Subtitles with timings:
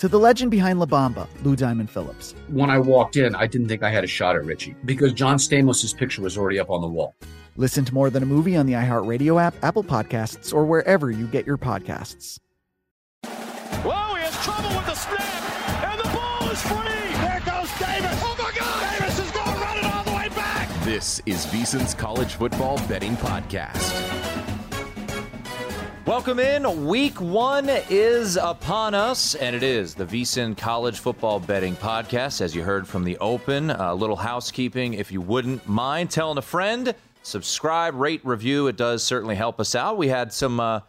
[0.00, 2.34] to the legend behind La Bamba, Lou Diamond Phillips.
[2.48, 5.36] When I walked in, I didn't think I had a shot at Richie because John
[5.36, 7.14] Stamos' picture was already up on the wall.
[7.56, 11.26] Listen to More Than a Movie on the iHeartRadio app, Apple Podcasts, or wherever you
[11.26, 12.38] get your podcasts.
[13.24, 16.78] Whoa, he has trouble with the snap, and the ball is free.
[17.20, 18.20] There goes Davis.
[18.22, 18.98] Oh, my God.
[18.98, 20.68] Davis is going running all the way back.
[20.84, 24.49] This is VSiN's College Football Betting Podcast.
[26.06, 26.86] Welcome in.
[26.86, 32.40] Week one is upon us, and it is the VSiN College Football Betting Podcast.
[32.40, 36.42] As you heard from the open, a little housekeeping, if you wouldn't mind telling a
[36.42, 38.66] friend, subscribe, rate, review.
[38.66, 39.98] It does certainly help us out.
[39.98, 40.80] We had some uh,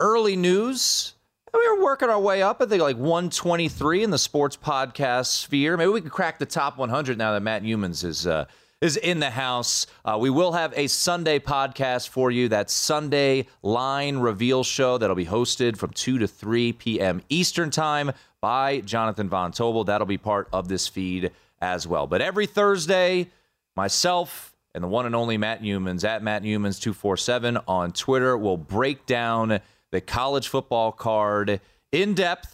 [0.00, 1.14] early news.
[1.52, 2.60] We were working our way up.
[2.60, 5.76] I think like 123 in the sports podcast sphere.
[5.76, 8.26] Maybe we could crack the top 100 now that Matt Youmans is.
[8.26, 8.46] Uh,
[8.84, 9.86] is in the house.
[10.04, 12.50] Uh, we will have a Sunday podcast for you.
[12.50, 17.22] That Sunday line reveal show that'll be hosted from 2 to 3 p.m.
[17.30, 18.12] Eastern Time
[18.42, 19.86] by Jonathan Von Tobel.
[19.86, 21.30] That'll be part of this feed
[21.62, 22.06] as well.
[22.06, 23.30] But every Thursday,
[23.74, 28.58] myself and the one and only Matt Youmans at Matt Youmans 247 on Twitter will
[28.58, 29.60] break down
[29.92, 31.58] the college football card
[31.90, 32.53] in depth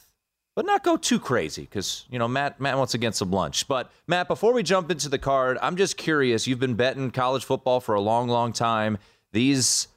[0.61, 3.67] but not go too crazy because you know Matt Matt wants to get some lunch.
[3.67, 6.47] But Matt, before we jump into the card, I'm just curious.
[6.47, 8.99] You've been betting college football for a long, long time.
[9.33, 9.89] These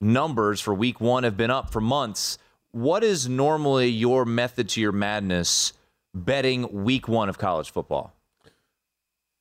[0.00, 2.38] numbers for Week One have been up for months.
[2.70, 5.74] What is normally your method to your madness
[6.14, 8.14] betting Week One of college football?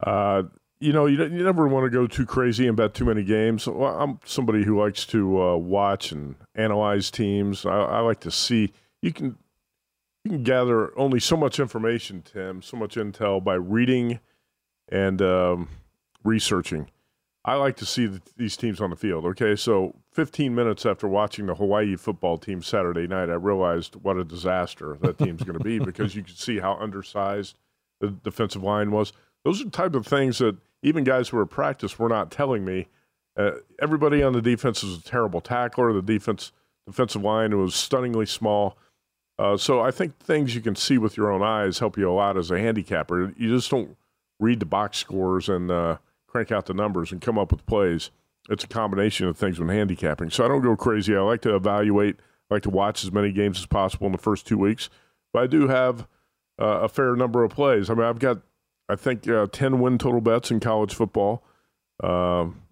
[0.02, 0.44] Uh,
[0.81, 3.66] you know, you, you never want to go too crazy and bet too many games.
[3.66, 7.66] I'm somebody who likes to uh, watch and analyze teams.
[7.66, 8.74] I, I like to see.
[9.02, 9.38] You can
[10.29, 14.19] can gather only so much information, Tim, so much intel by reading
[14.88, 15.69] and um,
[16.23, 16.90] researching.
[17.45, 19.25] I like to see the, these teams on the field.
[19.25, 24.17] Okay, so 15 minutes after watching the Hawaii football team Saturday night, I realized what
[24.17, 27.57] a disaster that team's going to be because you could see how undersized
[28.00, 29.13] the defensive line was.
[29.46, 32.31] Those are the type of things that even guys who were at practice were not
[32.31, 32.88] telling me.
[33.38, 33.51] Uh,
[33.81, 35.94] everybody on the defense was a terrible tackler.
[35.94, 36.51] The defense
[36.85, 38.78] defensive line was stunningly small.
[39.39, 42.11] Uh, so I think things you can see with your own eyes help you a
[42.11, 43.33] lot as a handicapper.
[43.38, 43.95] You just don't
[44.38, 48.11] read the box scores and uh, crank out the numbers and come up with plays.
[48.49, 50.29] It's a combination of things when handicapping.
[50.29, 51.16] So I don't go crazy.
[51.16, 52.17] I like to evaluate.
[52.51, 54.89] I like to watch as many games as possible in the first two weeks.
[55.31, 56.05] But I do have
[56.61, 57.89] uh, a fair number of plays.
[57.89, 58.41] I mean, I've got
[58.89, 61.44] I think uh, ten win total bets in college football.
[62.03, 62.63] Um,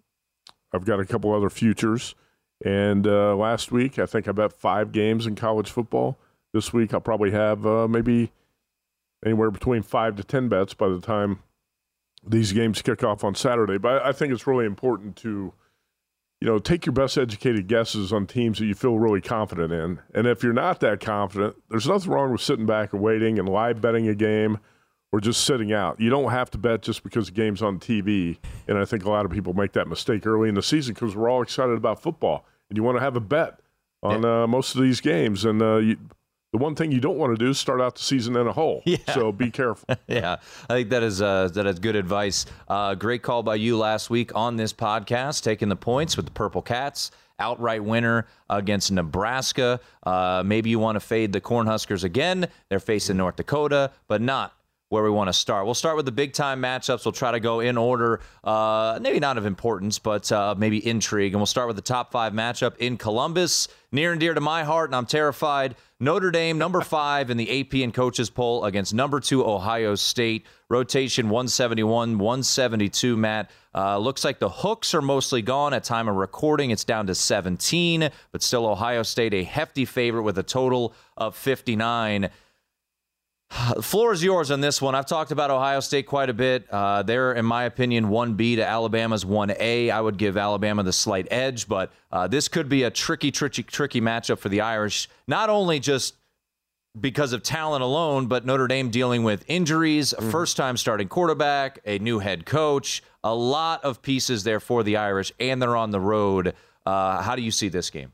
[0.73, 2.13] I've got a couple other futures.
[2.65, 6.17] And uh, last week, I think I bet five games in college football
[6.57, 8.31] this week I'll probably have uh, maybe
[9.23, 11.39] anywhere between five to ten bets by the time
[12.25, 13.77] these games kick off on Saturday.
[13.77, 15.53] But I think it's really important to,
[16.41, 19.99] you know, take your best educated guesses on teams that you feel really confident in.
[20.13, 23.47] And if you're not that confident, there's nothing wrong with sitting back and waiting and
[23.47, 24.57] live betting a game
[25.11, 25.99] or just sitting out.
[25.99, 28.37] You don't have to bet just because the game's on TV.
[28.67, 31.15] And I think a lot of people make that mistake early in the season because
[31.15, 33.59] we're all excited about football and you want to have a bet
[34.03, 35.45] on uh, most of these games.
[35.45, 35.97] And uh, you,
[36.51, 38.53] the one thing you don't want to do is start out the season in a
[38.53, 38.81] hole.
[38.87, 38.97] Yeah.
[39.13, 39.87] So be careful.
[40.07, 40.37] yeah,
[40.69, 42.45] I think that is uh, that is good advice.
[42.67, 46.31] Uh, great call by you last week on this podcast, taking the points with the
[46.31, 47.11] Purple Cats.
[47.39, 49.79] Outright winner against Nebraska.
[50.01, 52.47] Uh, maybe you want to fade the Cornhuskers again.
[52.69, 54.56] They're facing North Dakota, but not
[54.89, 55.65] where we want to start.
[55.65, 57.03] We'll start with the big time matchups.
[57.03, 61.33] We'll try to go in order, uh, maybe not of importance, but uh, maybe intrigue.
[61.33, 64.63] And we'll start with the top five matchup in Columbus, near and dear to my
[64.63, 65.75] heart, and I'm terrified.
[65.99, 70.45] Notre Dame, number five in the AP and coaches poll against number two Ohio State.
[70.69, 73.17] Rotation 171, 172.
[73.17, 76.71] Matt uh, looks like the hooks are mostly gone at time of recording.
[76.71, 81.35] It's down to 17, but still Ohio State a hefty favorite with a total of
[81.35, 82.29] 59.
[83.75, 84.95] The floor is yours on this one.
[84.95, 86.67] I've talked about Ohio State quite a bit.
[86.69, 89.89] Uh, they're, in my opinion, 1B to Alabama's 1A.
[89.89, 93.63] I would give Alabama the slight edge, but uh, this could be a tricky, tricky,
[93.63, 95.09] tricky matchup for the Irish.
[95.27, 96.15] Not only just
[96.99, 101.79] because of talent alone, but Notre Dame dealing with injuries, a first time starting quarterback,
[101.85, 105.91] a new head coach, a lot of pieces there for the Irish, and they're on
[105.91, 106.55] the road.
[106.85, 108.13] Uh, how do you see this game?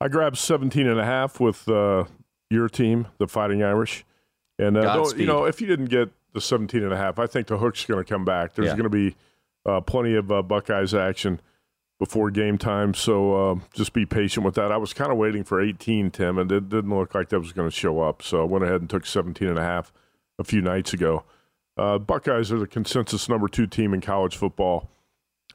[0.00, 2.04] I grabbed 17 and a half with uh,
[2.50, 4.04] your team, the Fighting Irish.
[4.58, 7.46] And, uh, you know, if you didn't get the 17 and a half, I think
[7.46, 8.54] the hook's going to come back.
[8.54, 8.72] There's Yeah.
[8.76, 9.16] going to be
[9.66, 11.40] uh, plenty of uh, Buckeyes action
[11.98, 12.94] before game time.
[12.94, 14.70] So uh, just be patient with that.
[14.72, 17.52] I was kind of waiting for 18, Tim, and it didn't look like that was
[17.52, 18.22] going to show up.
[18.22, 19.92] So I went ahead and took 17 and a half
[20.38, 21.24] a few nights ago.
[21.76, 24.88] Uh, Buckeyes are the consensus number two team in college football.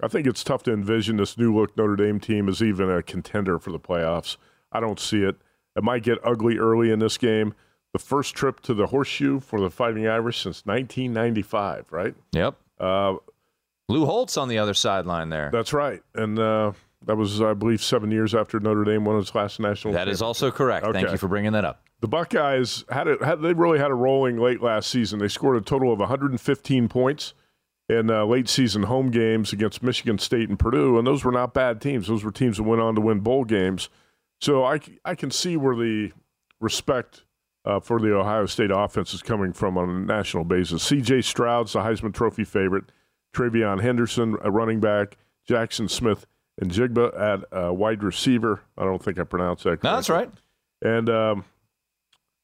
[0.03, 3.01] I think it's tough to envision this new look Notre Dame team as even a
[3.03, 4.38] contender for the playoffs.
[4.71, 5.36] I don't see it.
[5.75, 7.53] It might get ugly early in this game.
[7.94, 12.16] The first trip to the horseshoe for the Fighting Irish since 1995, right?
[12.32, 12.56] Yep.
[12.80, 13.16] Uh,
[13.90, 15.50] Lou Holtz on the other sideline there.
[15.52, 16.02] that's right.
[16.16, 16.72] And uh,
[17.06, 20.22] that was, I believe, seven years after Notre Dame won its last national That is
[20.22, 20.86] also correct.
[20.94, 21.84] Thank you for bringing that up.
[22.00, 23.22] The Buckeyes had it.
[23.22, 25.20] Had, they really had a rolling late last season.
[25.20, 27.34] They scored a total of 115 points
[27.90, 31.54] in uh, late season home games against Michigan State and Purdue, and those were not
[31.54, 32.08] bad teams.
[32.08, 33.90] Those were teams that went on to win bowl games.
[34.40, 36.12] So I I can see where the
[36.60, 37.24] respect
[37.66, 40.84] uh, for the Ohio State offense is coming from on a national basis.
[40.84, 41.22] C.J.
[41.22, 42.86] Stroud's the Heisman Trophy favorite.
[43.34, 45.18] TreVeyon Henderson, a running back.
[45.48, 46.25] Jackson Smith
[46.60, 48.62] and Jigba at uh, wide receiver.
[48.78, 49.84] I don't think I pronounced that.
[49.84, 50.30] No, that's right.
[50.81, 51.46] And um,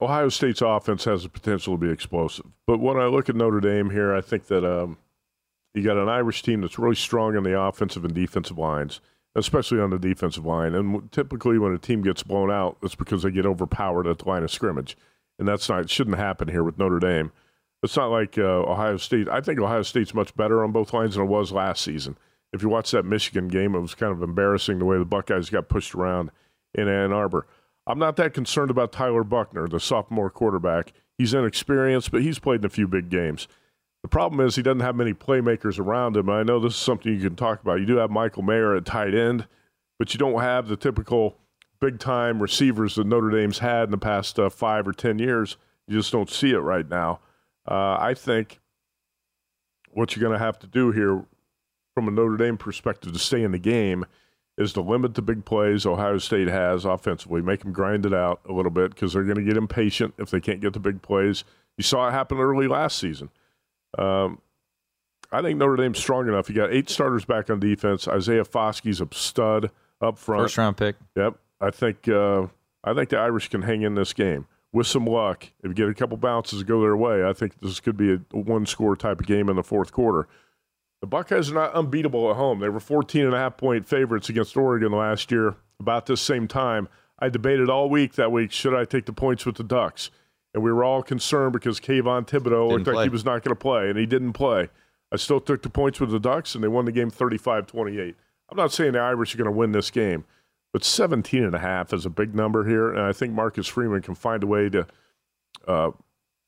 [0.01, 2.45] Ohio State's offense has the potential to be explosive.
[2.65, 4.97] But when I look at Notre Dame here, I think that um,
[5.73, 9.01] you got an Irish team that's really strong on the offensive and defensive lines,
[9.37, 10.73] especially on the defensive line.
[10.73, 14.27] And typically, when a team gets blown out, it's because they get overpowered at the
[14.27, 14.97] line of scrimmage,
[15.39, 17.31] and that's not shouldn't happen here with Notre Dame.
[17.83, 19.29] It's not like uh, Ohio State.
[19.29, 22.17] I think Ohio State's much better on both lines than it was last season.
[22.51, 25.51] If you watch that Michigan game, it was kind of embarrassing the way the Buckeyes
[25.51, 26.31] got pushed around
[26.73, 27.45] in Ann Arbor.
[27.85, 30.93] I'm not that concerned about Tyler Buchner, the sophomore quarterback.
[31.17, 33.47] He's inexperienced, but he's played in a few big games.
[34.07, 36.29] The problem is he doesn't have many playmakers around him.
[36.29, 37.81] I know this is something you can talk about.
[37.81, 39.47] You do have Michael Mayer at tight end,
[39.99, 41.37] but you don't have the typical
[41.81, 45.57] big time receivers that Notre Dame's had in the past uh, five or 10 years.
[45.89, 47.19] You just don't see it right now.
[47.69, 48.61] Uh, I think
[49.91, 51.25] what you're going to have to do here
[51.93, 54.05] from a Notre Dame perspective to stay in the game
[54.57, 58.39] is to limit the big plays Ohio State has offensively, make them grind it out
[58.47, 61.01] a little bit because they're going to get impatient if they can't get the big
[61.01, 61.43] plays.
[61.75, 63.31] You saw it happen early last season.
[63.97, 64.39] Um,
[65.31, 66.49] I think Notre Dame's strong enough.
[66.49, 68.07] You got eight starters back on defense.
[68.07, 70.43] Isaiah Foskey's a stud up front.
[70.43, 70.95] First round pick.
[71.15, 71.35] Yep.
[71.59, 72.47] I think uh,
[72.83, 75.47] I think the Irish can hang in this game with some luck.
[75.63, 78.13] If you get a couple bounces to go their way, I think this could be
[78.13, 80.27] a one score type of game in the fourth quarter.
[81.01, 82.59] The Buckeyes are not unbeatable at home.
[82.59, 86.47] They were 14 and a half point favorites against Oregon last year about this same
[86.47, 86.87] time.
[87.19, 90.09] I debated all week that week should I take the points with the Ducks?
[90.53, 92.93] And we were all concerned because Kayvon Thibodeaux looked play.
[92.93, 94.69] like he was not going to play, and he didn't play.
[95.11, 98.15] I still took the points with the Ducks, and they won the game 35 28.
[98.49, 100.25] I'm not saying the Irish are going to win this game,
[100.73, 104.01] but 17 and a half is a big number here, and I think Marcus Freeman
[104.01, 104.87] can find a way to
[105.67, 105.91] uh,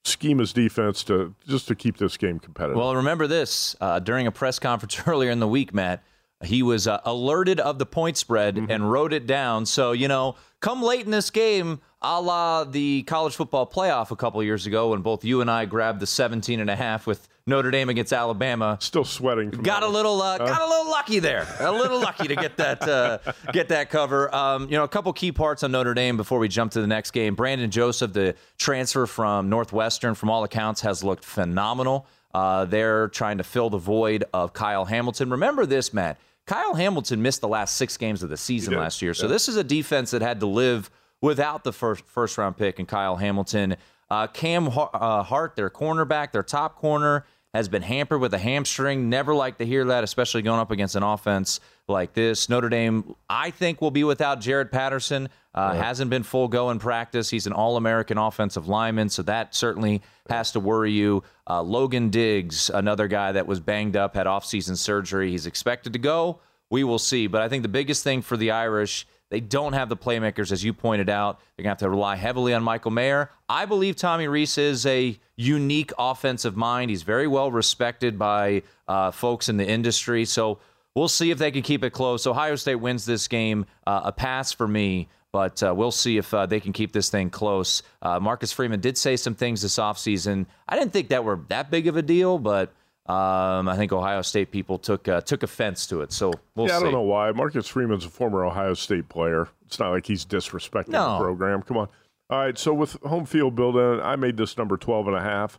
[0.05, 2.77] scheme his defense to just to keep this game competitive.
[2.77, 6.03] Well, remember this uh, during a press conference earlier in the week, Matt.
[6.43, 9.65] He was uh, alerted of the point spread and wrote it down.
[9.65, 14.15] So, you know, come late in this game, a la the college football playoff a
[14.15, 17.27] couple years ago when both you and I grabbed the 17 and a half with
[17.46, 18.77] Notre Dame against Alabama.
[18.79, 19.51] Still sweating.
[19.51, 21.46] From Got a little, uh, got a little lucky there.
[21.60, 23.17] A little lucky to get that, uh,
[23.51, 24.34] get that cover.
[24.34, 26.88] Um, you know, a couple key parts on Notre Dame before we jump to the
[26.88, 27.36] next game.
[27.36, 32.08] Brandon Joseph, the transfer from Northwestern, from all accounts, has looked phenomenal.
[32.34, 35.31] Uh, they're trying to fill the void of Kyle Hamilton.
[35.31, 36.17] Remember this, Matt.
[36.49, 39.55] Kyle Hamilton missed the last six games of the season last year, so this is
[39.55, 40.89] a defense that had to live
[41.21, 43.75] without the first first round pick and Kyle Hamilton.
[44.09, 49.09] Uh, Cam uh, Hart, their cornerback, their top corner, has been hampered with a hamstring.
[49.09, 52.47] Never like to hear that, especially going up against an offense like this.
[52.47, 55.29] Notre Dame, I think, will be without Jarrett Patterson.
[55.55, 55.83] Uh, yeah.
[55.83, 57.29] Hasn't been full go in practice.
[57.29, 61.23] He's an All American offensive lineman, so that certainly has to worry you.
[61.49, 65.31] Uh, Logan Diggs, another guy that was banged up, had offseason surgery.
[65.31, 66.39] He's expected to go.
[66.69, 67.25] We will see.
[67.25, 70.63] But I think the biggest thing for the Irish they don't have the playmakers, as
[70.63, 71.39] you pointed out.
[71.39, 73.29] They're going to have to rely heavily on Michael Mayer.
[73.48, 76.89] I believe Tommy Rees is a unique offensive mind.
[76.89, 80.25] He's very well respected by uh, folks in the industry.
[80.25, 80.59] So
[80.95, 82.25] we'll see if they can keep it close.
[82.25, 83.65] Ohio State wins this game.
[83.86, 85.09] Uh, a pass for me.
[85.31, 87.83] But uh, we'll see if uh, they can keep this thing close.
[88.01, 90.48] Uh, Marcus Freeman did say some things this offseason.
[90.67, 92.74] I didn't think that were that big of a deal, but
[93.09, 96.73] um, I think Ohio State people took uh, took offense to it, so we'll yeah,
[96.73, 96.81] see.
[96.81, 97.31] I don't know why.
[97.31, 99.47] Marcus Freeman's a former Ohio State player.
[99.65, 101.13] It's not like he's disrespecting no.
[101.13, 101.63] the program.
[101.63, 101.89] Come on.
[102.29, 105.57] All right, so with home field building, I made this number 12 and a half.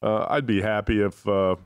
[0.00, 1.56] Uh, I'd be happy if uh,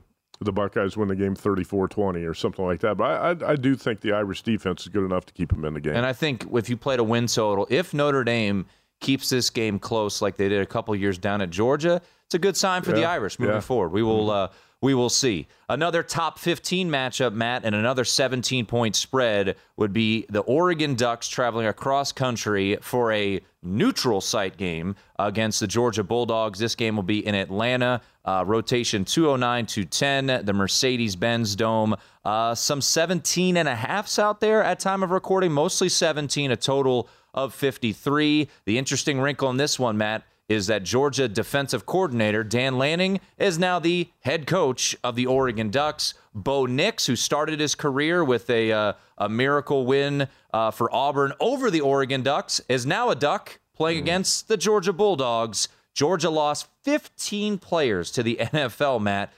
[0.41, 2.97] the Buckeyes win the game 34-20 or something like that.
[2.97, 5.65] But I, I, I, do think the Irish defense is good enough to keep them
[5.65, 5.95] in the game.
[5.95, 8.65] And I think if you played a win total, if Notre Dame
[9.01, 12.39] keeps this game close like they did a couple years down at Georgia, it's a
[12.39, 13.61] good sign for yeah, the Irish moving yeah.
[13.61, 13.89] forward.
[13.89, 14.53] We will mm-hmm.
[14.81, 15.47] We will see.
[15.67, 21.27] Another top 15 matchup, Matt, and another 17 point spread would be the Oregon Ducks
[21.27, 26.59] traveling across country for a neutral site game against the Georgia Bulldogs.
[26.59, 31.95] This game will be in Atlanta, uh, rotation 209 to 10, the Mercedes Benz Dome.
[32.23, 36.55] Uh, some 17 and a halfs out there at time of recording, mostly 17, a
[36.55, 38.47] total of 53.
[38.65, 43.59] The interesting wrinkle in this one, Matt, is that Georgia defensive coordinator Dan Lanning is
[43.59, 46.15] now the head coach of the Oregon Ducks.
[46.33, 51.33] Bo Nix, who started his career with a, uh, a miracle win uh, for Auburn
[51.39, 54.01] over the Oregon Ducks, is now a Duck playing mm.
[54.01, 55.69] against the Georgia Bulldogs.
[55.93, 59.31] Georgia lost 15 players to the NFL, Matt.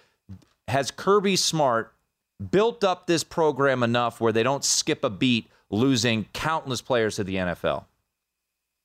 [0.69, 1.93] Has Kirby Smart
[2.49, 7.23] built up this program enough where they don't skip a beat losing countless players to
[7.25, 7.85] the NFL?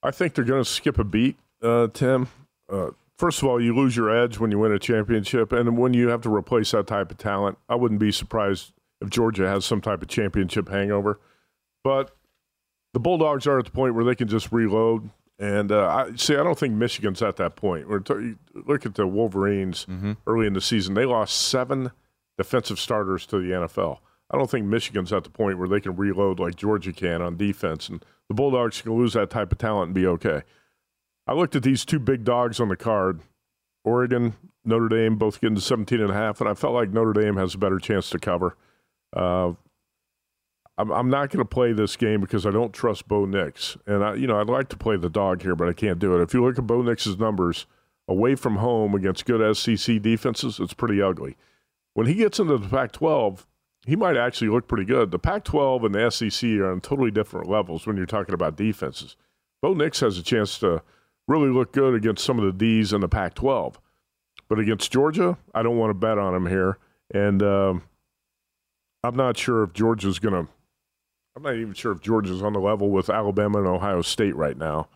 [0.02, 2.28] I think they're going to skip a beat uh, Tim.
[2.70, 5.94] Uh, first of all, you lose your edge when you win a championship, and when
[5.94, 9.64] you have to replace that type of talent, I wouldn't be surprised if Georgia has
[9.64, 11.20] some type of championship hangover.
[11.84, 12.16] But
[12.92, 15.10] the Bulldogs are at the point where they can just reload.
[15.38, 16.34] And uh, I see.
[16.34, 17.88] I don't think Michigan's at that point.
[17.88, 20.12] We're t- look at the Wolverines mm-hmm.
[20.26, 21.90] early in the season; they lost seven
[22.38, 23.98] defensive starters to the NFL.
[24.30, 27.36] I don't think Michigan's at the point where they can reload like Georgia can on
[27.36, 30.42] defense, and the Bulldogs can lose that type of talent and be okay.
[31.26, 33.21] I looked at these two big dogs on the card
[33.85, 37.12] Oregon, Notre Dame, both getting to 17 and a half, and I felt like Notre
[37.12, 38.56] Dame has a better chance to cover.
[39.14, 39.52] Uh,
[40.78, 43.76] I'm, I'm not going to play this game because I don't trust Bo Nix.
[43.87, 46.16] And, I, you know, I'd like to play the dog here, but I can't do
[46.16, 46.23] it.
[46.23, 47.66] If you look at Bo Nix's numbers
[48.09, 51.37] away from home against good SEC defenses, it's pretty ugly.
[51.95, 53.47] When he gets into the Pac 12,
[53.87, 55.12] he might actually look pretty good.
[55.12, 58.56] The Pac 12 and the SEC are on totally different levels when you're talking about
[58.56, 59.16] defenses.
[59.62, 60.83] Bo Nix has a chance to
[61.28, 63.78] really looked good against some of the D's in the Pac 12.
[64.49, 66.78] But against Georgia, I don't want to bet on him here.
[67.12, 67.83] And um,
[69.02, 70.50] I'm not sure if Georgia's going to,
[71.37, 74.56] I'm not even sure if Georgia's on the level with Alabama and Ohio State right
[74.56, 74.88] now.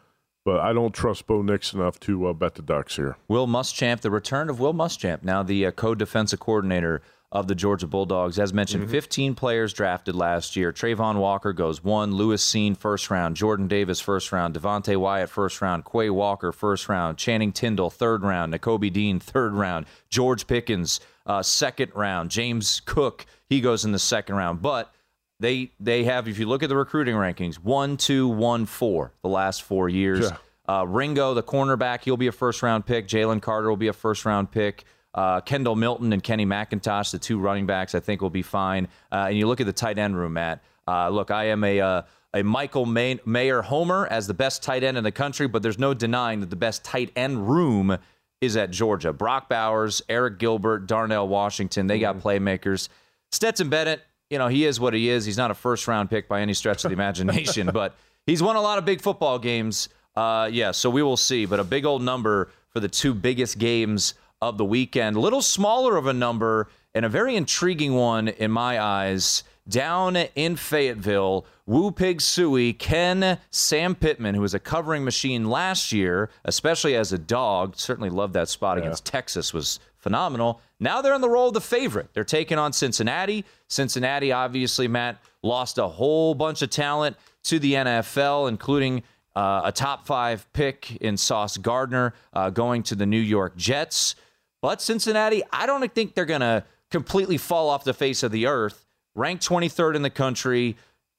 [0.44, 3.16] But I don't trust Bo Nix enough to uh, bet the Ducks here.
[3.28, 7.54] Will Muschamp, the return of Will Muschamp, now the uh, co defensive coordinator of the
[7.54, 8.38] Georgia Bulldogs.
[8.38, 8.92] As mentioned, mm-hmm.
[8.92, 10.72] 15 players drafted last year.
[10.72, 15.60] Travon Walker goes one, Lewis Cine first round, Jordan Davis first round, Devonte Wyatt first
[15.62, 21.00] round, Quay Walker first round, Channing Tindall third round, Nakobe Dean third round, George Pickens
[21.26, 24.62] uh, second round, James Cook he goes in the second round.
[24.62, 24.94] But
[25.40, 29.28] they they have, if you look at the recruiting rankings, one, two, one, four the
[29.28, 30.30] last four years.
[30.30, 30.36] Yeah.
[30.68, 33.08] Uh, Ringo, the cornerback, he'll be a first round pick.
[33.08, 34.84] Jalen Carter will be a first round pick.
[35.14, 38.86] Uh, Kendall Milton and Kenny McIntosh, the two running backs, I think will be fine.
[39.10, 40.62] Uh, and you look at the tight end room, Matt.
[40.86, 42.02] Uh, look, I am a uh,
[42.34, 45.78] a Michael May- Mayer homer as the best tight end in the country, but there's
[45.78, 47.98] no denying that the best tight end room
[48.40, 49.12] is at Georgia.
[49.12, 52.28] Brock Bowers, Arik Gilbert, Darnell Washington, they got mm-hmm.
[52.28, 52.88] playmakers.
[53.32, 55.24] Stetson Bennett, you know, he is what he is.
[55.24, 58.56] He's not a first round pick by any stretch of the imagination, but he's won
[58.56, 59.88] a lot of big football games.
[60.16, 61.46] Uh, yeah, so we will see.
[61.46, 65.16] But a big old number for the two biggest games of the weekend.
[65.16, 69.44] A little smaller of a number and a very intriguing one in my eyes.
[69.68, 75.92] Down in Fayetteville, Woo Pig Sooie, Ken Sam Pittman, who was a covering machine last
[75.92, 78.84] year, especially as a dog, certainly loved that spot yeah.
[78.84, 80.60] against Texas, was phenomenal.
[80.80, 82.08] Now they're in the role of the favorite.
[82.14, 83.44] They're taking on Cincinnati.
[83.68, 89.02] Cincinnati, obviously, Matt, lost a whole bunch of talent to the NFL, including
[89.36, 94.16] uh, a top five pick in Sauce Gardner uh, going to the New York Jets.
[94.62, 98.46] But Cincinnati, I don't think they're going to completely fall off the face of the
[98.46, 98.86] earth.
[99.14, 100.76] Ranked 23rd in the country,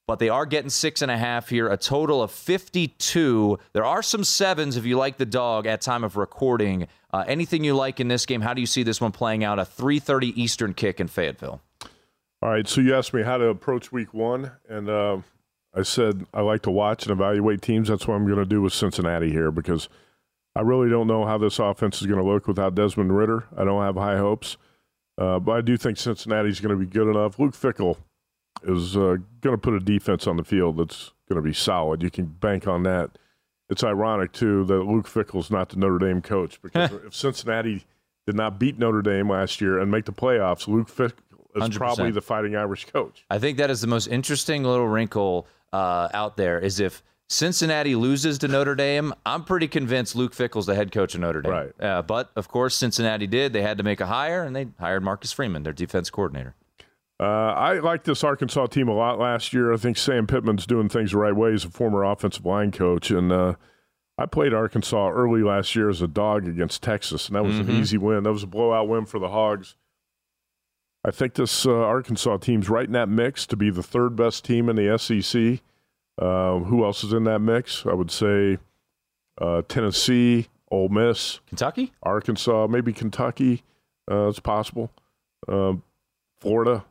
[0.07, 3.59] but they are getting six and a half here, a total of 52.
[3.73, 6.87] There are some sevens if you like the dog at time of recording.
[7.13, 8.41] Uh, anything you like in this game?
[8.41, 9.59] How do you see this one playing out?
[9.59, 11.61] A 3:30 Eastern kick in Fayetteville.
[12.41, 15.19] All right, so you asked me how to approach Week One, and uh,
[15.75, 17.89] I said I like to watch and evaluate teams.
[17.89, 19.89] That's what I'm going to do with Cincinnati here because
[20.55, 23.45] I really don't know how this offense is going to look without Desmond Ridder.
[23.55, 24.57] I don't have high hopes,
[25.17, 27.39] uh, but I do think Cincinnati's going to be good enough.
[27.39, 27.97] Luke Fickell
[28.63, 32.03] is uh, going to put a defense on the field that's going to be solid.
[32.03, 33.11] You can bank on that.
[33.69, 37.85] It's ironic too that Luke Fickell's not the Notre Dame coach because if Cincinnati
[38.25, 41.13] did not beat Notre Dame last year and make the playoffs, Luke Fickell
[41.55, 41.75] is 100%.
[41.75, 43.25] probably the Fighting Irish coach.
[43.29, 46.59] I think that is the most interesting little wrinkle uh, out there.
[46.59, 51.15] Is if Cincinnati loses to Notre Dame, I'm pretty convinced Luke Fickell's the head coach
[51.15, 51.51] of Notre Dame.
[51.53, 51.71] Right.
[51.81, 53.53] Uh, but of course, Cincinnati did.
[53.53, 56.55] They had to make a hire, and they hired Marcus Freeman, their defense coordinator.
[57.21, 59.71] Uh, I like this Arkansas team a lot last year.
[59.71, 63.11] I think Sam Pittman's doing things the right way as a former offensive line coach.
[63.11, 63.53] And uh,
[64.17, 67.61] I played Arkansas early last year as a dog against Texas, and that was Mhm.
[67.61, 68.23] an easy win.
[68.23, 69.75] That was a blowout win for the Hogs.
[71.05, 74.43] I think this uh, Arkansas team's right in that mix to be the third best
[74.43, 75.61] team in the SEC.
[76.21, 77.85] Uh, who else is in that mix?
[77.85, 78.59] I would say
[79.39, 83.63] uh, Tennessee, Ole Miss, Kentucky, Arkansas, maybe Kentucky.
[84.09, 84.91] Uh, it's possible.
[85.47, 85.83] Um
[86.41, 86.85] Florida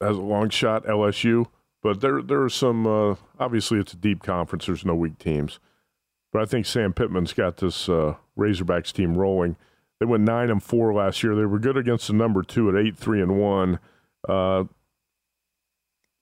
[0.00, 0.84] has a long shot.
[0.84, 1.46] LSU,
[1.82, 2.86] but there there are some.
[2.86, 4.66] Uh, obviously, it's a deep conference.
[4.66, 5.58] There's no weak teams,
[6.32, 9.56] but I think Sam Pittman's got this uh, Razorbacks team rolling.
[9.98, 11.34] They went nine and four last year.
[11.34, 13.78] They were good against the number two at eight three and one.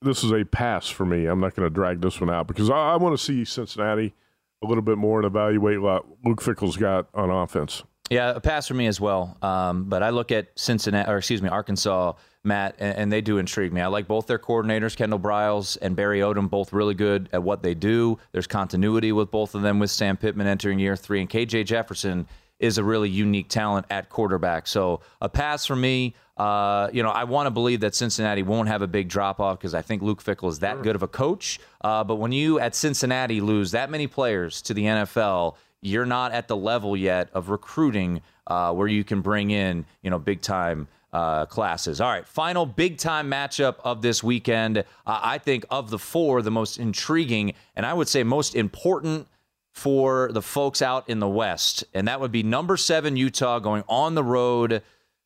[0.01, 1.27] This is a pass for me.
[1.27, 4.15] I'm not going to drag this one out because I, I want to see Cincinnati
[4.63, 7.83] a little bit more and evaluate what Luke Fickell's got on offense.
[8.11, 9.37] Yeah, a pass for me as well.
[9.43, 13.39] Um, but I look at Cincinnati, or excuse me, Arkansas, Matt, and, and they do
[13.39, 13.81] intrigue me.
[13.81, 17.63] I like both their coordinators, Kendall Briles and Barry Odom, both really good at what
[17.63, 18.19] they do.
[18.33, 22.27] There's continuity with both of them with Sam Pittman entering year three, and KJ Jefferson
[22.59, 24.67] is a really unique talent at quarterback.
[24.67, 26.15] So a pass for me.
[26.39, 29.59] Uh, you know, I want to believe that Cincinnati won't have a big drop off
[29.59, 31.59] because I think Luke Fickell is that good of a coach.
[31.81, 36.33] Uh, but when you at Cincinnati lose that many players to the NFL, you're not
[36.33, 40.41] at the level yet of recruiting uh, where you can bring in, you know, big
[40.41, 42.01] time uh, classes.
[42.01, 44.79] All right, final big time matchup of this weekend.
[44.79, 49.27] Uh, I think of the four, the most intriguing and I would say most important
[49.73, 53.85] for the folks out in the West, and that would be number seven Utah going
[53.89, 54.83] on the road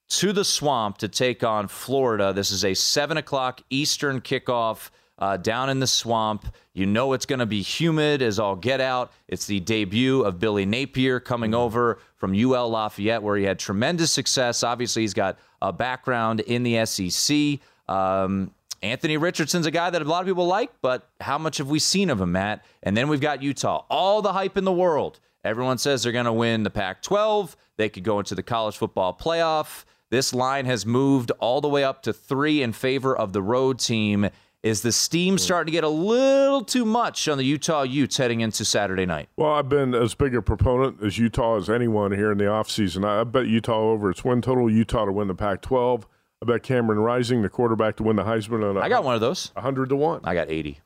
[0.09, 2.33] to the swamp to take on Florida.
[2.33, 6.55] This is a seven o'clock Eastern kickoff uh, down in the swamp.
[6.75, 9.12] You know it's going to be humid as all get out.
[9.29, 14.11] It's the debut of Billy Napier coming over from UL Lafayette, where he had tremendous
[14.11, 14.62] success.
[14.62, 17.61] Obviously, he's got a background in the SEC.
[17.88, 21.69] Um, Anthony Richardson's a guy that a lot of people like, but how much have
[21.69, 22.65] we seen of him, Matt?
[22.83, 23.85] And then we've got Utah.
[23.88, 25.21] All the hype in the world.
[25.45, 27.57] Everyone says they're going to win the Pac 12.
[27.77, 29.85] They could go into the college football playoff.
[30.12, 33.79] This line has moved all the way up to three in favor of the road
[33.79, 34.29] team.
[34.62, 38.42] Is the steam starting to get a little too much on the Utah Utes heading
[38.42, 39.31] into Saturday night?
[39.38, 43.07] Well, I've been as big a proponent as Utah as anyone here in the offseason.
[43.07, 46.07] I bet Utah over its win total, Utah to win the Pac 12.
[46.42, 48.83] I bet Cameron Rising, the quarterback, to win the Heisman.
[48.83, 49.51] I got one of those.
[49.55, 50.20] 100 to 1.
[50.25, 50.79] I got 80.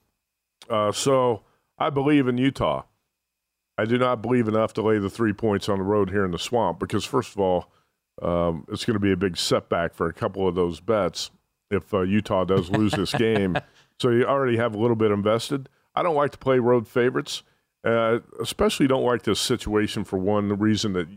[0.70, 1.42] Uh, so
[1.80, 2.84] I believe in Utah.
[3.76, 6.30] I do not believe enough to lay the three points on the road here in
[6.30, 7.72] the swamp because, first of all,
[8.22, 11.30] um, it's going to be a big setback for a couple of those bets
[11.70, 13.56] if uh, Utah does lose this game.
[14.00, 15.68] So you already have a little bit invested.
[15.94, 17.42] I don't like to play road favorites,
[17.84, 21.08] uh, especially don't like this situation for one reason that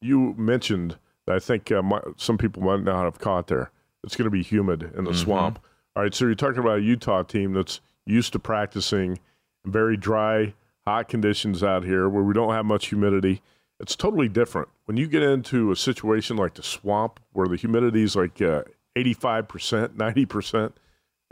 [0.00, 3.70] you mentioned that I think uh, my, some people might not have caught there.
[4.04, 5.16] It's going to be humid in the Mhm.
[5.22, 5.58] swamp.
[5.94, 9.18] All right, so you're talking about a Utah team that's used to practicing
[9.64, 10.54] in very dry,
[10.86, 13.42] hot conditions out here where we don't have much humidity.
[13.82, 14.68] It's totally different.
[14.84, 18.62] When you get into a situation like the swamp where the humidity is like uh,
[18.96, 20.72] 85%, 90%,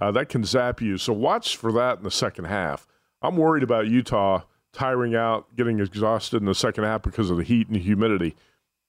[0.01, 0.99] uh, that can zap you.
[0.99, 2.89] So watch for that in the second half.
[3.23, 7.45] I'm worried about Utah tiring out, getting exhausted in the second half because of the
[7.45, 8.35] heat and humidity.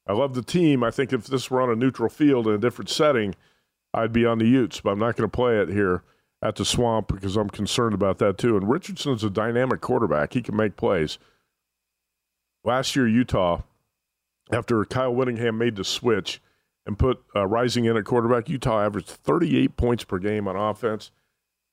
[0.08, 0.84] I love the team.
[0.84, 3.36] I think if this were on a neutral field in a different setting,
[3.93, 6.02] I'd be on the Utes, but I'm not going to play it here
[6.41, 8.58] at the Swamp because I'm concerned about that too.
[8.58, 11.19] And Richardson's a dynamic quarterback; he can make plays.
[12.63, 13.62] Last year, Utah,
[14.52, 16.41] after Kyle Whittingham made the switch
[16.86, 21.12] and put uh, Rising in at quarterback, Utah averaged 38 points per game on offense.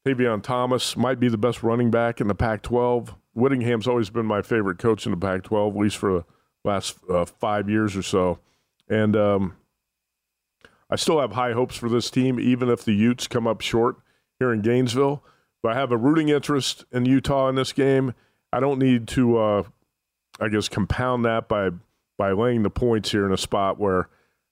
[0.07, 3.15] Tavion Thomas might be the best running back in the Pac-12.
[3.35, 6.25] Whittingham's always been my favorite coach in the Pac-12, at least for the
[6.65, 8.39] last uh, five years or so.
[8.89, 9.57] And um,
[10.91, 13.97] I still have high hopes for this team, even if the Utes come up short
[14.39, 15.23] here in Gainesville.
[15.63, 18.15] But I have a rooting interest in Utah in this game.
[18.53, 19.63] I don't need to, uh,
[20.41, 21.71] I guess, compound that by
[22.17, 24.09] by laying the points here in a spot where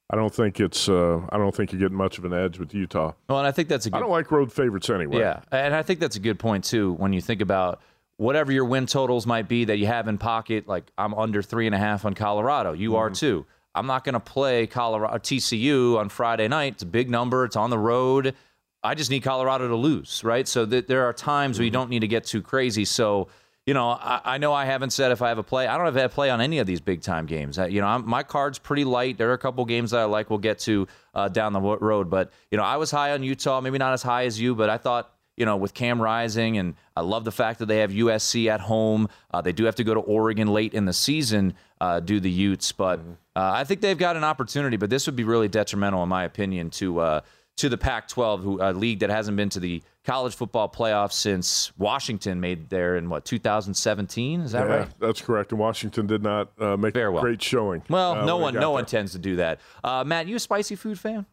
[0.08, 0.88] I don't think it's.
[0.88, 3.12] Uh, I don't think you're getting much of an edge with Utah.
[3.28, 3.96] Well, and I think that's a good.
[3.96, 5.18] I don't like road favorites anyway.
[5.18, 6.92] Yeah, and I think that's a good point too.
[6.94, 7.80] When you think about
[8.16, 11.66] whatever your win totals might be that you have in pocket, like I'm under three
[11.66, 12.72] and a half on Colorado.
[12.72, 12.98] You mm-hmm.
[12.98, 13.46] are too.
[13.74, 16.74] I'm not going to play Colorado TCU on Friday night.
[16.74, 17.44] It's a big number.
[17.44, 18.34] It's on the road.
[18.82, 20.48] I just need Colorado to lose, right?
[20.48, 21.60] So th- there are times mm-hmm.
[21.60, 22.84] where you don't need to get too crazy.
[22.86, 23.28] So
[23.66, 25.66] you know, I, I, know I haven't said if I have a play.
[25.66, 27.58] I don't have a play on any of these big time games.
[27.58, 29.18] I, you know, I'm, my card's pretty light.
[29.18, 30.30] There are a couple games that I like.
[30.30, 33.60] We'll get to uh, down the road, but you know, I was high on Utah.
[33.60, 36.74] Maybe not as high as you, but I thought you know, with Cam Rising, and
[36.96, 39.08] I love the fact that they have USC at home.
[39.30, 42.30] Uh, they do have to go to Oregon late in the season, uh, do the
[42.30, 43.12] Utes, but mm-hmm.
[43.36, 44.78] uh, I think they've got an opportunity.
[44.78, 47.20] But this would be really detrimental, in my opinion, to uh,
[47.56, 51.76] to the Pac-12, who a league that hasn't been to the college football playoff since
[51.76, 54.40] Washington made there in what 2017.
[54.40, 54.88] Is that yeah, right?
[55.00, 55.50] That's correct.
[55.50, 57.22] And Washington did not uh, make Very a well.
[57.22, 57.82] great showing.
[57.90, 58.70] Well, uh, no one, no there.
[58.70, 59.60] one tends to do that.
[59.82, 61.26] Uh, Matt, you a spicy food fan?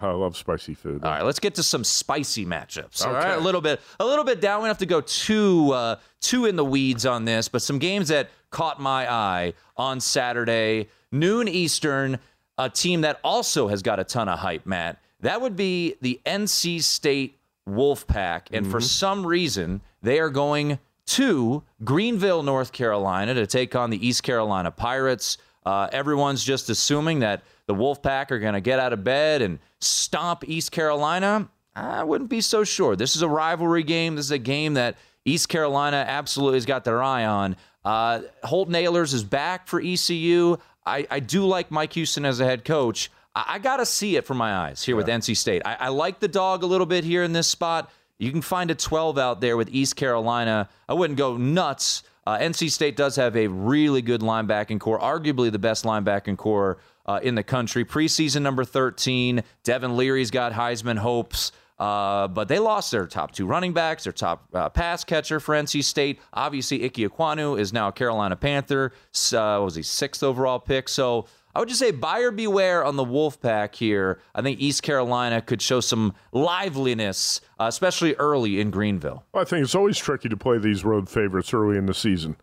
[0.00, 1.04] I love spicy food.
[1.04, 3.02] All right, let's get to some spicy matchups.
[3.02, 3.10] Okay.
[3.10, 4.60] All right, a little bit, a little bit down.
[4.60, 7.78] We don't have to go too, uh, too in the weeds on this, but some
[7.78, 12.18] games that caught my eye on Saturday, noon Eastern.
[12.56, 14.98] A team that also has got a ton of hype, Matt.
[15.20, 17.39] That would be the NC State
[17.70, 18.48] Wolfpack.
[18.52, 18.70] And mm-hmm.
[18.70, 24.22] for some reason, they are going to Greenville, North Carolina to take on the East
[24.22, 25.38] Carolina Pirates.
[25.66, 29.58] Uh, everyone's just assuming that the Wolfpack are going to get out of bed and
[29.80, 31.48] stomp East Carolina.
[31.76, 32.96] I wouldn't be so sure.
[32.96, 34.16] This is a rivalry game.
[34.16, 37.56] This is a game that East Carolina absolutely has got their eye on.
[37.84, 40.56] Uh, Holton Ahlers is back for ECU.
[40.84, 43.10] I, I do like Mike Houston as a head coach.
[43.34, 44.98] I, I got to see it from my eyes here yeah.
[44.98, 45.62] with NC State.
[45.64, 47.90] I, I like the dog a little bit here in this spot.
[48.18, 50.68] You can find a 12 out there with East Carolina.
[50.88, 52.02] I wouldn't go nuts.
[52.26, 56.78] Uh, NC State does have a really good linebacking core, arguably the best linebacking core
[57.06, 57.84] uh, in the country.
[57.84, 61.52] Preseason number 13, Devin Leary's got Heisman hopes.
[61.80, 65.54] Uh, but they lost their top two running backs, their top uh, pass catcher for
[65.54, 66.20] NC State.
[66.34, 68.92] Obviously, Ike Ekwonu is now a Carolina Panther.
[69.32, 70.90] Uh, was he sixth overall pick?
[70.90, 74.20] So I would just say buyer beware on the Wolfpack here.
[74.34, 79.24] I think East Carolina could show some liveliness, uh, especially early in Greenville.
[79.32, 82.36] Well, I think it's always tricky to play these road favorites early in the season.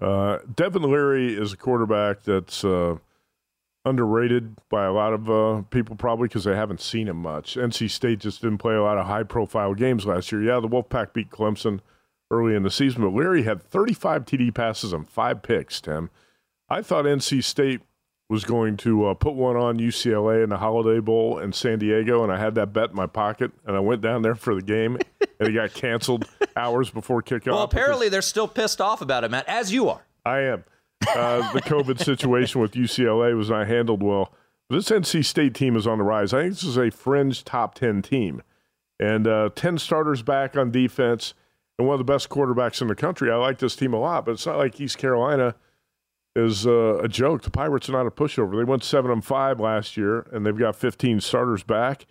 [0.00, 2.96] Uh, Devin Leary is a quarterback that's uh,
[3.84, 7.54] underrated by a lot of uh, people, probably because they haven't seen him much.
[7.54, 10.42] NC State just didn't play a lot of high profile games last year.
[10.42, 11.80] Yeah, the Wolfpack beat Clemson
[12.30, 16.10] early in the season, but Leary had 35 TD passes and five picks, Tim.
[16.68, 17.80] I thought NC State
[18.28, 22.24] was going to uh, put one on UCLA in the Holiday Bowl in San Diego,
[22.24, 24.62] and I had that bet in my pocket, and I went down there for the
[24.62, 27.52] game, and it got canceled hours before kickoff.
[27.52, 30.04] Well, apparently they're still pissed off about it, Matt, as you are.
[30.24, 30.64] I am.
[31.08, 34.32] Uh, the COVID situation with UCLA was not handled well.
[34.68, 36.32] This NC State team is on the rise.
[36.32, 38.42] I think this is a fringe top 10 team.
[38.98, 41.34] And uh, 10 starters back on defense
[41.78, 43.30] and one of the best quarterbacks in the country.
[43.30, 45.54] I like this team a lot, but it's not like East Carolina–
[46.36, 47.42] is uh, a joke.
[47.42, 48.56] The Pirates are not a pushover.
[48.56, 52.06] They went seven and five last year, and they've got 15 starters back.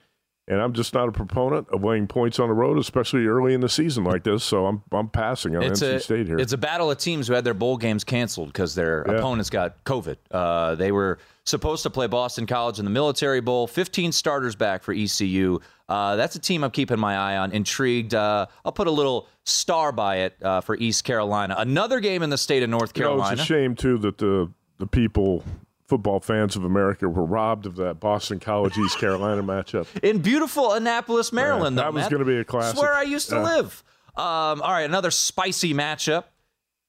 [0.48, 3.62] And I'm just not a proponent of laying points on the road, especially early in
[3.62, 4.44] the season like this.
[4.44, 6.38] So I'm I'm passing on it's NC a, State here.
[6.38, 9.16] It's a battle of teams who had their bowl games canceled because their yeah.
[9.16, 10.18] opponents got COVID.
[10.30, 13.66] Uh, they were supposed to play Boston College in the Military Bowl.
[13.66, 15.60] 15 starters back for ECU.
[15.88, 17.52] Uh, that's a team I'm keeping my eye on.
[17.52, 18.14] Intrigued.
[18.14, 21.56] Uh, I'll put a little star by it uh, for East Carolina.
[21.58, 23.32] Another game in the state of North Carolina.
[23.32, 25.44] You know, it's a shame too that the the people
[25.88, 30.74] football fans of America were robbed of that Boston College East Carolina matchup in beautiful
[30.74, 31.78] Annapolis, Maryland.
[31.78, 32.82] Yeah, that though, was going to be a classic.
[32.82, 33.44] where I used to yeah.
[33.44, 33.84] live.
[34.16, 36.26] Um, all right, another spicy matchup: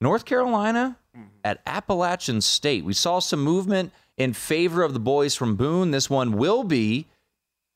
[0.00, 0.96] North Carolina
[1.44, 2.84] at Appalachian State.
[2.84, 5.90] We saw some movement in favor of the boys from Boone.
[5.90, 7.06] This one will be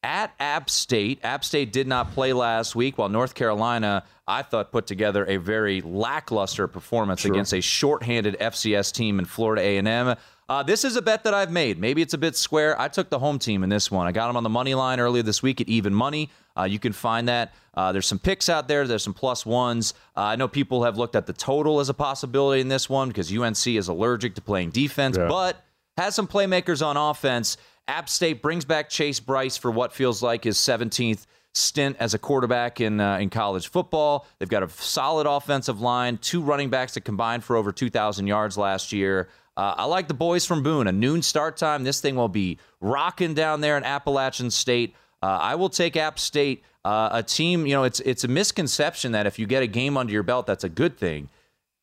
[0.03, 1.21] at App State.
[1.23, 5.37] App State did not play last week, while North Carolina, I thought, put together a
[5.37, 7.33] very lackluster performance sure.
[7.33, 10.17] against a shorthanded FCS team in Florida A&M.
[10.49, 11.79] Uh, this is a bet that I've made.
[11.79, 12.81] Maybe it's a bit square.
[12.81, 14.09] I took the home team in this one.
[14.09, 16.29] I got them on the money line earlier this week at even money.
[16.59, 17.55] Uh, you can find that.
[17.73, 18.85] Uh, there's some picks out there.
[18.87, 19.95] There's some plus ones.
[20.17, 23.09] Uh, I know people have looked at the total as a possibility in this one
[23.09, 25.29] because UNC is allergic to playing defense, yeah.
[25.29, 25.65] but
[25.97, 27.57] has some playmakers on offense.
[27.89, 32.19] App State brings back Chase Brice for what feels like his 17th stint as a
[32.19, 34.27] quarterback in uh, in college football.
[34.39, 38.57] They've got a solid offensive line, two running backs that combined for over 2,000 yards
[38.57, 39.29] last year.
[39.57, 40.87] Uh, I like the boys from Boone.
[40.87, 41.85] A noon start time.
[41.85, 44.95] This thing will be rocking down there in Appalachian State.
[45.23, 47.67] Uh, I will take App State, uh, a team.
[47.67, 50.47] You know, it's it's a misconception that if you get a game under your belt,
[50.47, 51.29] that's a good thing.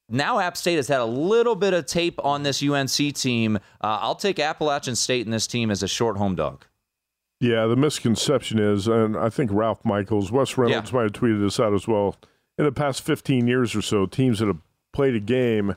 [0.10, 3.58] Now App State has had a little bit of tape on this UNC team.
[3.58, 6.66] Uh, I'll take Appalachian State in this team as a short home dog.
[7.40, 10.96] Yeah, the misconception is, and I think Ralph Michaels, Wes Reynolds yeah.
[10.96, 12.16] might have tweeted this out as well.
[12.58, 14.58] In the past 15 years or so, teams that have
[14.92, 15.76] played a game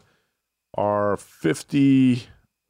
[0.75, 2.23] are 50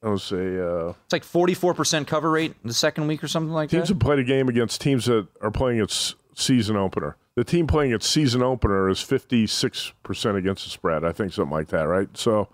[0.02, 3.22] I would say uh, it's like forty four percent cover rate in the second week
[3.22, 3.86] or something like teams that.
[3.88, 7.16] Teams have played a game against teams that are playing its season opener.
[7.34, 11.04] The team playing its season opener is fifty six percent against the spread.
[11.04, 12.08] I think something like that, right?
[12.16, 12.48] So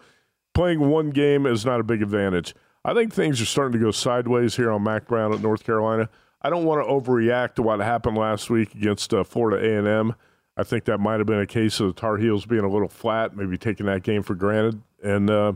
[0.54, 2.54] playing one game is not a big advantage.
[2.84, 6.08] I think things are starting to go sideways here on Mack Brown at North Carolina.
[6.42, 9.88] I don't want to overreact to what happened last week against uh, Florida A and
[9.88, 10.14] M.
[10.56, 12.88] I think that might have been a case of the Tar Heels being a little
[12.88, 15.30] flat, maybe taking that game for granted, and.
[15.30, 15.52] Uh,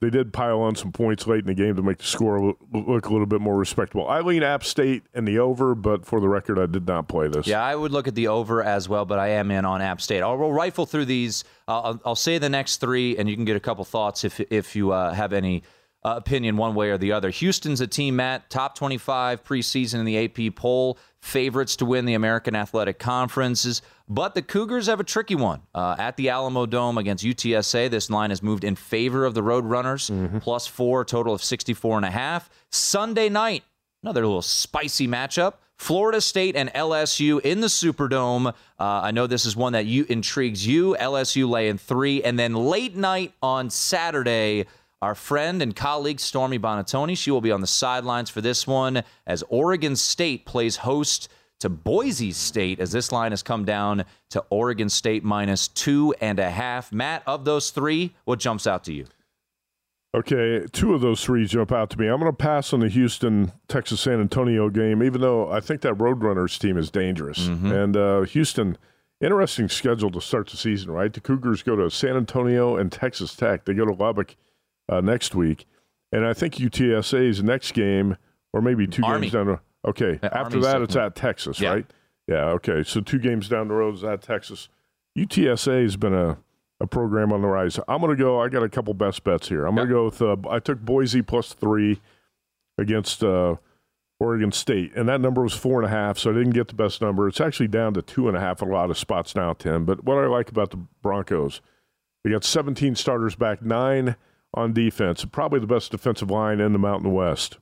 [0.00, 3.06] they did pile on some points late in the game to make the score look
[3.06, 4.06] a little bit more respectable.
[4.06, 7.28] I lean App State and the over, but for the record, I did not play
[7.28, 7.46] this.
[7.46, 10.02] Yeah, I would look at the over as well, but I am in on App
[10.02, 10.20] State.
[10.20, 11.44] I'll, we'll rifle through these.
[11.66, 14.76] Uh, I'll, say the next three, and you can get a couple thoughts if if
[14.76, 15.62] you uh, have any
[16.04, 17.30] uh, opinion one way or the other.
[17.30, 22.14] Houston's a team, Matt, top 25 preseason in the AP poll, favorites to win the
[22.14, 23.82] American Athletic Conferences.
[24.08, 27.90] But the Cougars have a tricky one uh, at the Alamo Dome against UTSA.
[27.90, 30.38] This line has moved in favor of the Roadrunners, mm-hmm.
[30.38, 32.48] plus four, total of 64 and a half.
[32.70, 33.64] Sunday night,
[34.02, 35.54] another little spicy matchup.
[35.76, 38.48] Florida State and LSU in the Superdome.
[38.48, 40.96] Uh, I know this is one that you intrigues you.
[40.98, 44.66] LSU lay in three, and then late night on Saturday.
[45.02, 49.02] Our friend and colleague Stormy Buonantony, she will be on the sidelines for this one
[49.26, 51.28] as Oregon State plays host
[51.60, 56.38] to Boise State as this line has come down to Oregon State minus two and
[56.38, 56.92] a half.
[56.92, 59.06] Matt, of those three, what jumps out to you?
[60.14, 62.06] Okay, two of those three jump out to me.
[62.06, 65.82] I'm going to pass on the Houston Texas San Antonio game, even though I think
[65.82, 67.40] that Roadrunners team is dangerous.
[67.40, 67.72] Mm-hmm.
[67.72, 68.78] And uh, Houston,
[69.20, 71.12] interesting schedule to start the season, right?
[71.12, 73.66] The Cougars go to San Antonio and Texas Tech.
[73.66, 74.36] They go to Lubbock
[74.88, 75.66] uh, next week.
[76.12, 78.16] And I think UTSA's next game,
[78.54, 79.28] or maybe two Army.
[79.28, 79.58] games down.
[79.86, 80.18] Okay.
[80.22, 81.70] After that, it's at Texas, yeah.
[81.70, 81.86] right?
[82.26, 82.46] Yeah.
[82.50, 82.82] Okay.
[82.82, 84.68] So two games down the road is at Texas.
[85.16, 86.38] UTSA has been a,
[86.80, 87.78] a program on the rise.
[87.88, 88.40] I'm going to go.
[88.40, 89.66] I got a couple best bets here.
[89.66, 90.20] I'm going to go with.
[90.20, 92.00] Uh, I took Boise plus three
[92.76, 93.56] against uh,
[94.18, 96.18] Oregon State, and that number was four and a half.
[96.18, 97.28] So I didn't get the best number.
[97.28, 98.60] It's actually down to two and a half.
[98.60, 99.84] A lot of spots now, Tim.
[99.84, 101.60] But what I like about the Broncos,
[102.24, 104.16] they got 17 starters back, nine
[104.52, 105.24] on defense.
[105.24, 107.58] Probably the best defensive line in the Mountain West.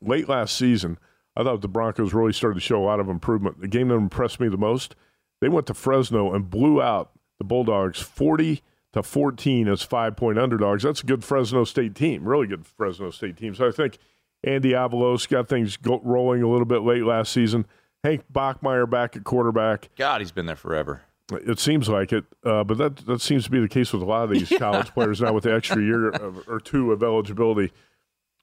[0.00, 0.98] Late last season
[1.36, 3.60] I thought the Broncos really started to show a lot of improvement.
[3.60, 4.94] The game that impressed me the most,
[5.40, 10.38] they went to Fresno and blew out the Bulldogs 40 to 14 as five point
[10.38, 10.84] underdogs.
[10.84, 13.54] That's a good Fresno State team, really good Fresno State team.
[13.54, 13.98] So I think
[14.44, 17.66] Andy Avalos got things go- rolling a little bit late last season.
[18.04, 19.88] Hank Bachmeier back at quarterback.
[19.96, 21.02] God, he's been there forever.
[21.32, 24.04] It seems like it, uh, but that that seems to be the case with a
[24.04, 24.58] lot of these yeah.
[24.58, 27.72] college players now with the extra year of, or two of eligibility.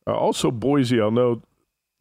[0.08, 1.43] Uh, also, Boise, I'll note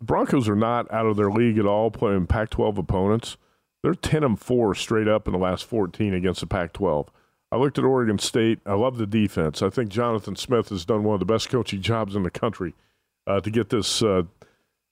[0.00, 3.36] Broncos are not out of their league at all playing Pac 12 opponents.
[3.82, 7.10] They're 10 and 4 straight up in the last 14 against the Pac 12.
[7.52, 8.60] I looked at Oregon State.
[8.64, 9.62] I love the defense.
[9.62, 12.74] I think Jonathan Smith has done one of the best coaching jobs in the country
[13.26, 14.22] uh, to get this uh,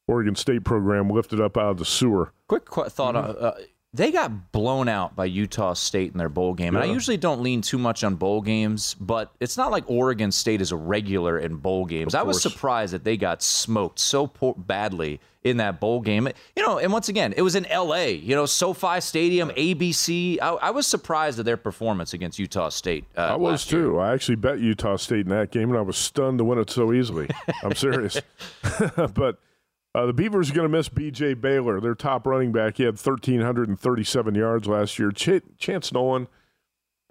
[0.09, 2.33] Oregon State program lifted up out of the sewer.
[2.49, 3.45] Quick qu- thought mm-hmm.
[3.45, 3.53] uh,
[3.95, 6.77] they got blown out by Utah State in their bowl game.
[6.77, 10.31] And I usually don't lean too much on bowl games, but it's not like Oregon
[10.31, 12.15] State is a regular in bowl games.
[12.15, 16.29] I was surprised that they got smoked so poor, badly in that bowl game.
[16.55, 20.39] You know, and once again, it was in LA, you know, SoFi Stadium, ABC.
[20.43, 23.05] I, I was surprised at their performance against Utah State.
[23.17, 23.93] Uh, I was too.
[23.93, 24.01] Year.
[24.01, 26.69] I actually bet Utah State in that game, and I was stunned to win it
[26.69, 27.29] so easily.
[27.63, 28.21] I'm serious.
[29.15, 29.39] but
[29.99, 31.35] uh, the Beavers are going to miss B.J.
[31.35, 32.77] Baylor, their top running back.
[32.77, 35.11] He had 1,337 yards last year.
[35.11, 36.29] Ch- Chance Nolan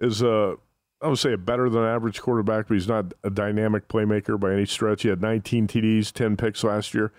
[0.00, 0.56] is, a,
[1.02, 4.54] I would say, a better than average quarterback, but he's not a dynamic playmaker by
[4.54, 5.02] any stretch.
[5.02, 7.12] He had 19 TDs, 10 picks last year.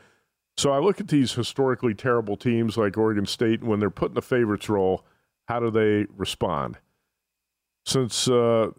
[0.58, 4.10] So I look at these historically terrible teams like Oregon State, and when they're put
[4.10, 5.06] in the favorites role,
[5.48, 6.80] how do they respond?
[7.86, 8.72] Since, uh,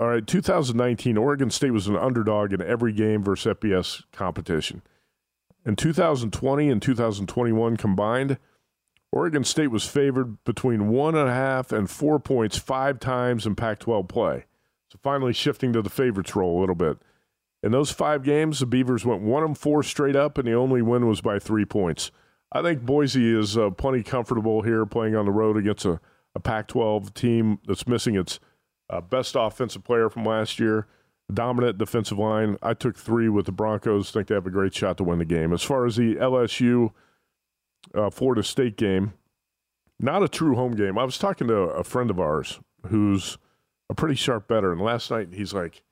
[0.00, 4.82] all right, 2019, Oregon State was an underdog in every game versus FBS competition.
[5.64, 8.38] In 2020 and 2021 combined,
[9.12, 13.54] Oregon State was favored between one and a half and four points five times in
[13.54, 14.44] Pac 12 play.
[14.88, 16.98] So finally shifting to the favorites role a little bit.
[17.62, 20.82] In those five games, the Beavers went one and four straight up, and the only
[20.82, 22.10] win was by three points.
[22.50, 26.00] I think Boise is uh, plenty comfortable here playing on the road against a,
[26.34, 28.40] a Pac 12 team that's missing its
[28.90, 30.88] uh, best offensive player from last year.
[31.32, 32.56] Dominant defensive line.
[32.62, 34.10] I took three with the Broncos.
[34.10, 35.52] Think they have a great shot to win the game.
[35.52, 36.92] As far as the LSU
[37.94, 39.14] uh, Florida State game,
[39.98, 40.98] not a true home game.
[40.98, 43.38] I was talking to a friend of ours who's
[43.88, 45.82] a pretty sharp better, and last night he's like,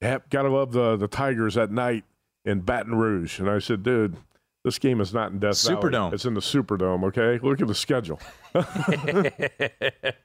[0.00, 2.04] "Yep, gotta love the the Tigers at night
[2.44, 4.16] in Baton Rouge." And I said, "Dude."
[4.64, 5.90] This game is not in Death Superdome.
[5.92, 6.14] Valley.
[6.14, 7.04] It's in the Superdome.
[7.04, 8.20] Okay, look at the schedule.
[8.54, 8.62] uh,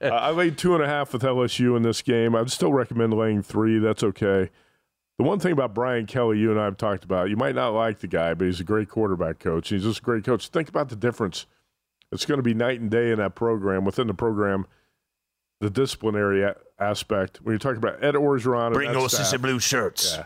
[0.01, 2.35] I laid two and a half with LSU in this game.
[2.35, 3.79] I'd still recommend laying three.
[3.79, 4.49] That's okay.
[5.19, 7.69] The one thing about Brian Kelly, you and I have talked about, you might not
[7.69, 9.69] like the guy, but he's a great quarterback coach.
[9.69, 10.47] He's just a great coach.
[10.47, 11.45] Think about the difference.
[12.11, 13.85] It's going to be night and day in that program.
[13.85, 14.65] Within the program,
[15.61, 17.41] the disciplinary a- aspect.
[17.43, 20.15] When you talk about Ed Orgeron, Bring us some blue shirts.
[20.17, 20.23] Yeah.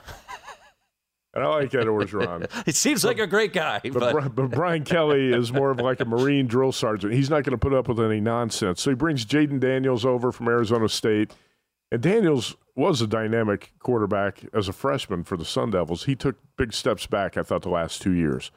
[1.34, 2.50] And I like Ed Orgeron.
[2.66, 6.00] he seems like a great guy, But, but, but Brian Kelly is more of like
[6.00, 7.14] a Marine drill sergeant.
[7.14, 8.82] He's not going to put up with any nonsense.
[8.82, 11.34] So he brings Jayden Daniels over from Arizona State.
[11.92, 16.06] And Daniels was a dynamic quarterback as a freshman for the Sun Devils.
[16.06, 18.52] He took big steps back, I thought, the last two years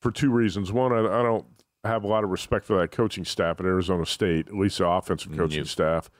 [0.00, 0.72] for two reasons.
[0.72, 1.46] One, I, I don't
[1.84, 4.86] have a lot of respect for that coaching staff at Arizona State, at least the
[4.86, 6.10] offensive coaching staff.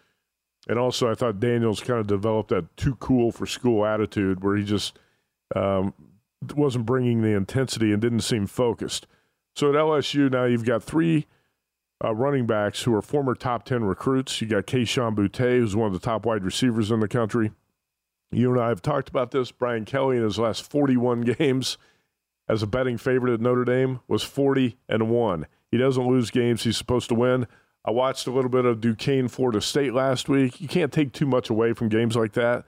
[0.69, 4.57] And also, I thought Daniels kind of developed that too cool for school attitude where
[4.57, 4.99] he just
[5.55, 5.95] um,
[6.55, 9.07] wasn't bringing the intensity and didn't seem focused.
[9.55, 11.27] So at LSU now you've got three
[12.05, 14.41] uh, running backs who are former top ten recruits.
[14.41, 17.53] You got Kayshon Boutte, who's one of the top wide receivers in the country.
[18.31, 19.53] You and I have talked about this.
[19.53, 21.79] Brian Kelly in his last 41 games
[22.49, 25.47] as a betting favorite at Notre Dame was 40 and one.
[25.71, 27.47] He doesn't lose games he's supposed to win.
[27.85, 30.61] I watched a little bit of Duquesne, Florida State last week.
[30.61, 32.65] You can't take too much away from games like that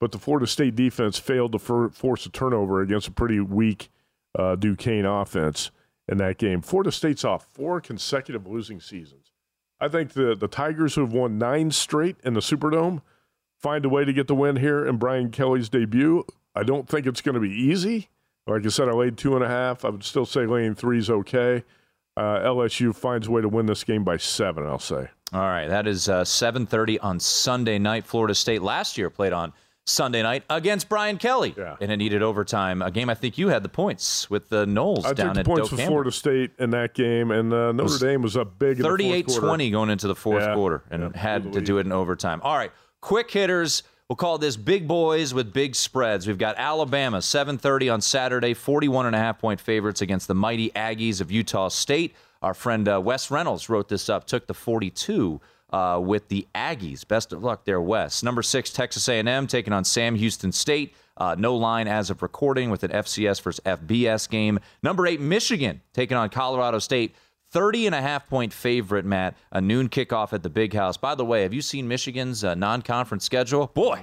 [0.00, 3.90] but the Florida State defense failed to for, force a turnover against a pretty weak
[4.38, 5.70] uh, Duquesne offense
[6.08, 6.60] in that game.
[6.60, 9.32] Florida State's off four consecutive losing seasons.
[9.80, 13.02] I think the the Tigers, who have won nine straight in the Superdome,
[13.58, 16.24] find a way to get the win here in Brian Kelly's debut.
[16.54, 18.08] I don't think it's going to be easy.
[18.46, 19.84] Like I said, I laid two and a half.
[19.84, 21.64] I would still say laying three is okay.
[22.16, 24.64] Uh, LSU finds a way to win this game by seven.
[24.66, 25.08] I'll say.
[25.34, 28.06] all right, that is uh, 7:30 on Sunday night.
[28.06, 29.52] Florida State last year played on
[29.88, 31.76] Sunday night against Brian Kelly, Yeah.
[31.80, 32.82] and it needed overtime.
[32.82, 35.40] A game I think you had the points with the Knowles I down took the
[35.40, 38.36] at points Doak for Florida State in that game, and uh, Notre was Dame was
[38.36, 38.78] up big.
[38.78, 39.56] in the fourth quarter.
[39.64, 42.40] 38-20 going into the fourth Yeah, quarter, and yeah, had to do it in overtime.
[42.42, 43.84] All right, quick hitters.
[44.08, 46.26] We'll call this big boys with big spreads.
[46.26, 50.70] We've got Alabama 7:30 on Saturday, 41 and a half point favorites against the mighty
[50.70, 52.14] Aggies of Utah State.
[52.42, 54.26] Our friend uh, Wes Reynolds wrote this up.
[54.26, 57.06] Took the 42 uh, with the Aggies.
[57.06, 58.22] Best of luck there, Wes.
[58.22, 60.94] Number six, Texas A&M taking on Sam Houston State.
[61.16, 64.58] Uh, no line as of recording with an FCS versus FBS game.
[64.82, 67.14] Number eight, Michigan taking on Colorado State.
[67.52, 69.34] 30 and a half point favorite, Matt.
[69.52, 70.96] A noon kickoff at the Big House.
[70.96, 73.68] By the way, have you seen Michigan's uh, non conference schedule?
[73.72, 74.02] Boy,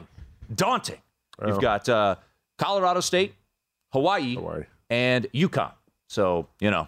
[0.55, 1.01] daunting.
[1.45, 2.15] You've got uh,
[2.57, 3.35] Colorado State,
[3.91, 4.63] Hawaii, Hawaii.
[4.89, 5.73] and UConn.
[6.07, 6.87] So, you know,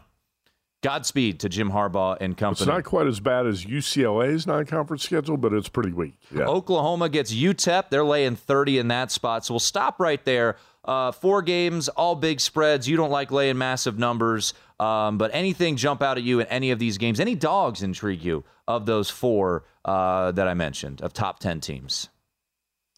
[0.81, 2.63] Godspeed to Jim Harbaugh and company.
[2.63, 6.13] It's not quite as bad as UCLA's non-conference schedule, but it's pretty weak.
[6.31, 6.45] Yeah.
[6.45, 7.89] Oklahoma gets UTEP.
[7.89, 9.45] They're laying 30 in that spot.
[9.45, 10.57] So we'll stop right there.
[10.83, 12.87] Uh, four games, all big spreads.
[12.87, 16.69] You don't like laying massive numbers, um, but anything jump out at you in any
[16.69, 17.19] of these games?
[17.19, 22.09] Any dogs intrigue you of those four uh, that I mentioned of top 10 teams?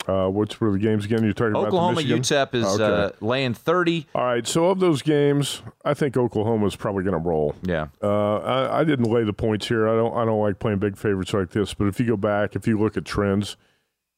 [0.08, 1.22] Uh, which were the games again?
[1.24, 2.22] You're talking Oklahoma about Oklahoma.
[2.22, 2.84] UTEP is Okay.
[2.84, 4.08] uh, laying 30.
[4.16, 4.48] All right.
[4.48, 7.56] So of those games, I think Oklahoma's probably going to roll.
[7.62, 7.88] Yeah.
[8.02, 9.88] Uh, I, I didn't lay the points here.
[9.90, 10.16] I don't.
[10.16, 11.74] I don't like playing big favorites like this.
[11.74, 13.58] But if you go back, if you look at trends,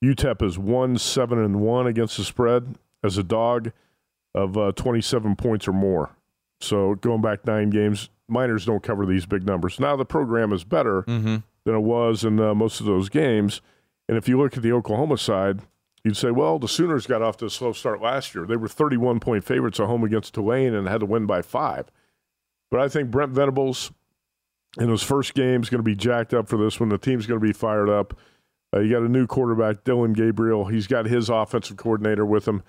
[0.03, 3.71] UTEP is one seven and one against the spread as a dog
[4.35, 6.11] of uh, twenty seven points or more.
[6.61, 9.79] So going back nine games, Miners don't cover these big numbers.
[9.79, 11.37] Now the program is better Mm-hmm.
[11.63, 13.61] than it was in uh, most of those games.
[14.07, 15.61] And if you look at the Oklahoma side,
[16.03, 18.45] you'd say, well, the Sooners got off to a slow start last year.
[18.45, 21.91] They were 31 point favorites at home against Tulane and had to win by five.
[22.71, 23.91] But I think Brent Venables
[24.77, 26.89] in his first game is going to be jacked up for this one.
[26.89, 28.17] The team's going to be fired up.
[28.73, 30.65] Uh, you got a new quarterback, Dillon Gabriel.
[30.65, 32.61] He's got his offensive coordinator with him.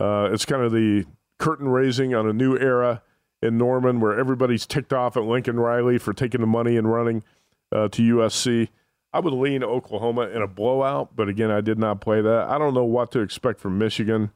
[0.00, 1.04] Uh, it's kind of the
[1.38, 3.02] curtain raising on a new era
[3.42, 7.22] in Norman where everybody's ticked off at Lincoln Riley for taking the money and running
[7.70, 8.68] uh, to USC.
[9.14, 12.48] I would lean Oklahoma in a blowout, but again, I did not play that.
[12.48, 14.30] I don't know what to expect from Michigan.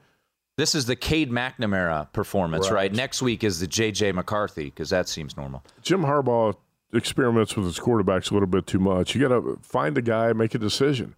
[0.56, 2.74] This is the Cade McNamara performance, right?
[2.74, 2.92] Right.
[2.94, 4.12] Next week is the J.J.
[4.12, 5.64] McCarthy because that seems normal.
[5.82, 6.54] Jim Harbaugh
[6.92, 9.14] experiments with his quarterbacks a little bit too much.
[9.14, 11.14] You got to find a guy, make a decision,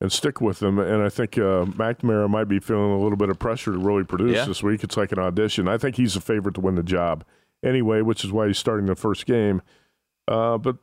[0.00, 0.78] and stick with them.
[0.78, 4.04] And I think uh, McNamara might be feeling a little bit of pressure to really
[4.04, 4.44] produce Yeah.
[4.44, 4.84] this week.
[4.84, 5.68] It's like an audition.
[5.68, 7.24] I think he's a favorite to win the job
[7.64, 9.62] anyway, which is why he's starting the first game.
[10.28, 10.76] Uh, but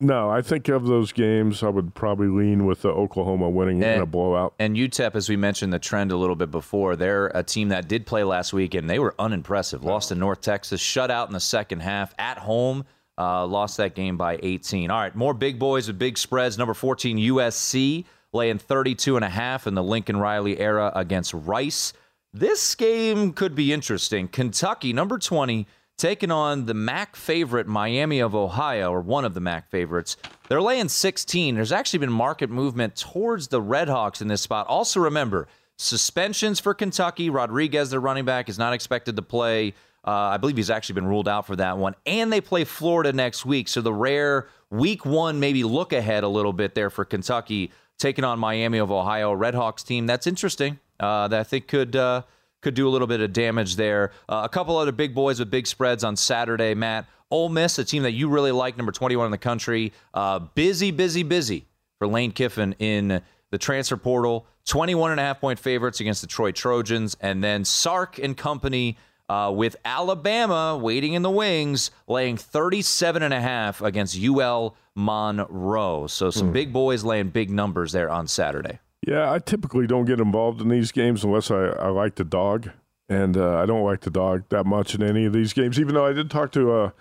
[0.00, 4.00] No, I think of those games, I would probably lean with the Oklahoma winning in
[4.00, 4.54] a blowout.
[4.60, 7.88] And UTEP, as we mentioned the trend a little bit before, they're a team that
[7.88, 9.82] did play last week, and they were unimpressive.
[9.82, 12.84] Lost to North Texas, shut out in the second half at home.
[13.18, 14.92] Uh, lost that game by 18.
[14.92, 16.56] All right, more big boys with big spreads.
[16.56, 21.92] Number 14, USC, laying 32 and a half in the Lincoln Riley era against Rice.
[22.32, 24.28] This game could be interesting.
[24.28, 25.66] Kentucky, number 20,
[25.98, 30.16] taking on the MAC favorite Miami of Ohio, or one of the MAC favorites.
[30.48, 31.56] They're laying 16.
[31.56, 34.66] There's actually been market movement towards the Redhawks in this spot.
[34.68, 37.28] Also, remember suspensions for Kentucky.
[37.28, 39.74] Rodriguez, their running back, is not expected to play.
[40.06, 41.94] Uh, I believe he's actually been ruled out for that one.
[42.06, 43.68] And they play Florida next week.
[43.68, 48.24] So the rare week one, maybe look ahead a little bit there for Kentucky, taking
[48.24, 50.06] on Miami of Ohio, Redhawks team.
[50.06, 50.78] That's interesting.
[51.00, 51.96] Uh, that I think could.
[51.96, 52.22] Uh,
[52.60, 54.12] could do a little bit of damage there.
[54.28, 57.06] Uh, a couple other big boys with big spreads on Saturday, Matt.
[57.30, 59.92] Ole Miss, a team that you really like, number 21 in the country.
[60.14, 61.66] Uh, busy, busy, busy
[61.98, 64.46] for Lane Kiffin in the transfer portal.
[64.66, 67.16] 21 and a half point favorites against the Troy Trojans.
[67.20, 68.96] And then Sark and company
[69.28, 76.06] uh, with Alabama waiting in the wings, laying 37 and a half against UL Monroe.
[76.06, 76.54] So some mm.
[76.54, 78.78] big boys laying big numbers there on Saturday.
[79.08, 82.72] Yeah, I typically don't get involved in these games unless I, I like the dog.
[83.08, 85.94] And uh, I don't like the dog that much in any of these games, even
[85.94, 86.92] though I did talk to a,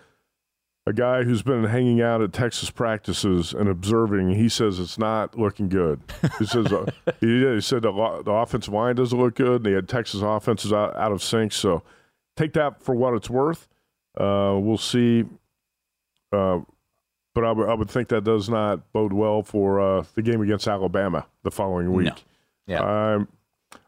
[0.86, 4.36] a guy who's been hanging out at Texas practices and observing.
[4.36, 5.99] He says it's not looking good.
[6.39, 6.89] He says uh,
[7.20, 7.91] he, he, said the,
[8.24, 11.51] the offensive line doesn't look good, and he had Texas offenses out, out of sync.
[11.51, 11.84] So
[12.38, 13.68] take that for what it's worth.
[14.18, 15.26] Uh, we'll see.
[16.32, 16.60] Uh,
[17.38, 20.41] but I, w- I would think that does not bode well for uh, the game
[20.41, 22.07] against Alabama the following week.
[22.07, 22.15] No.
[22.65, 23.13] Yeah.
[23.13, 23.27] Um,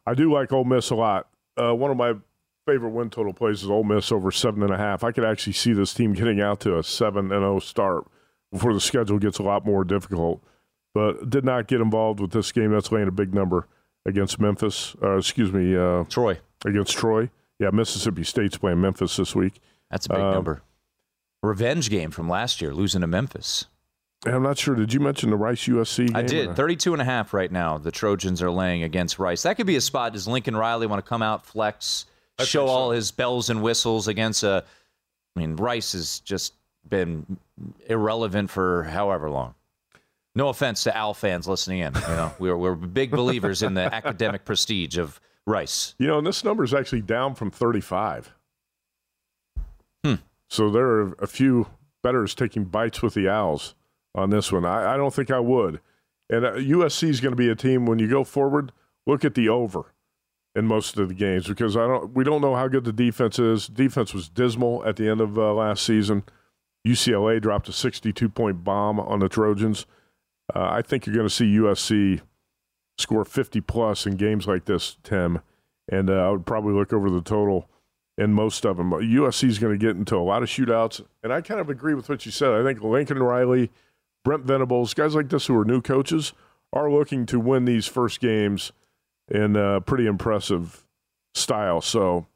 [0.05, 1.27] I do like Ole Miss a lot.
[1.57, 2.13] Uh, one of my
[2.67, 5.03] favorite win total plays is Ole Miss over seven and a half.
[5.03, 8.05] I could actually see this team getting out to a seven and zero oh start
[8.51, 10.43] before the schedule gets a lot more difficult.
[10.93, 12.71] But did not get involved with this game.
[12.71, 13.67] That's laying a big number
[14.05, 14.95] against Memphis.
[15.01, 17.31] Uh, excuse me, uh, Troy against Troy.
[17.57, 19.59] Yeah, Mississippi State's playing Memphis this week.
[19.89, 20.61] That's a big um, number
[21.41, 23.65] revenge game from last year, losing to Memphis.
[24.25, 24.75] I'm not sure.
[24.75, 26.15] Did you mention the Rice USC game?
[26.15, 26.55] I did.
[26.55, 27.77] 32 and a half right now.
[27.77, 29.43] The Trojans are laying against Rice.
[29.43, 30.13] That could be a spot.
[30.13, 32.05] Does Lincoln Riley want to come out, flex,
[32.37, 32.71] I show so.
[32.71, 34.65] all his bells and whistles against a.
[35.35, 36.53] I mean, Rice has just
[36.87, 37.37] been
[37.87, 39.55] irrelevant for however long.
[40.35, 41.93] No offense to Al fans listening in.
[41.95, 45.95] You know, we're we're big believers in the academic prestige of Rice.
[45.97, 48.33] You know, and this number is actually down from 35.
[50.49, 51.67] So there are a few
[52.03, 53.75] betters taking bites with the Owls
[54.15, 54.65] on this one.
[54.65, 55.79] I, I don't think I would.
[56.29, 58.71] And uh, USC is going to be a team when you go forward.
[59.05, 59.93] Look at the over
[60.55, 62.13] in most of the games because I don't.
[62.13, 63.67] We don't know how good the defense is.
[63.67, 66.23] Defense was dismal at the end of uh, last season.
[66.87, 69.85] UCLA dropped a 62 point bomb on the Trojans.
[70.53, 72.21] Uh, I think you're going to see USC
[72.97, 75.41] score 50 plus in games like this, Tim.
[75.91, 77.69] And uh, I would probably look over the total
[78.19, 78.91] in most of them.
[78.91, 81.93] USC is going to get into a lot of shootouts, and I kind of agree
[81.93, 82.51] with what you said.
[82.51, 83.71] I think Lincoln Riley,
[84.25, 86.33] Brent Venables, guys like this who are new coaches
[86.73, 88.73] are looking to win these first games
[89.29, 90.85] in a pretty impressive
[91.33, 91.79] style.
[91.79, 92.27] So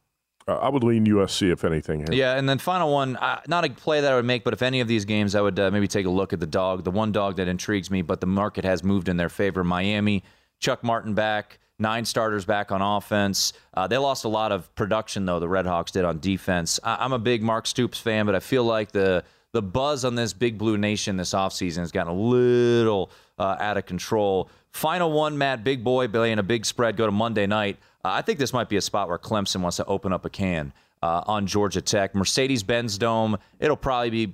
[0.48, 2.00] uh, I would lean USC if anything.
[2.00, 2.08] Here.
[2.12, 4.62] Yeah, and then final one, uh, not a play that I would make, but if
[4.62, 6.86] any of these games, I would uh, maybe take a look at the dog.
[6.86, 9.66] The one dog that intrigues me, but the market has moved in their favor.
[9.66, 10.24] Miami,
[10.60, 13.54] Chuck Martin back nine starters back on offense.
[13.76, 16.80] Uh, they lost a lot of production, though, the Redhawks did on defense.
[16.84, 20.16] I- am a big Mark Stoops fan, but I feel like the the buzz on
[20.16, 24.50] this Big Blue Nation this offseason has gotten a little uh, out of control.
[24.72, 27.78] Final one, Matt, big boy, Billy, and a big spread go to Monday night.
[28.04, 30.30] Uh, I think this might be a spot where Clemson wants to open up a
[30.32, 30.74] can
[31.04, 32.16] uh, on Georgia Tech.
[32.16, 34.34] Mercedes Benz Dome, it'll probably be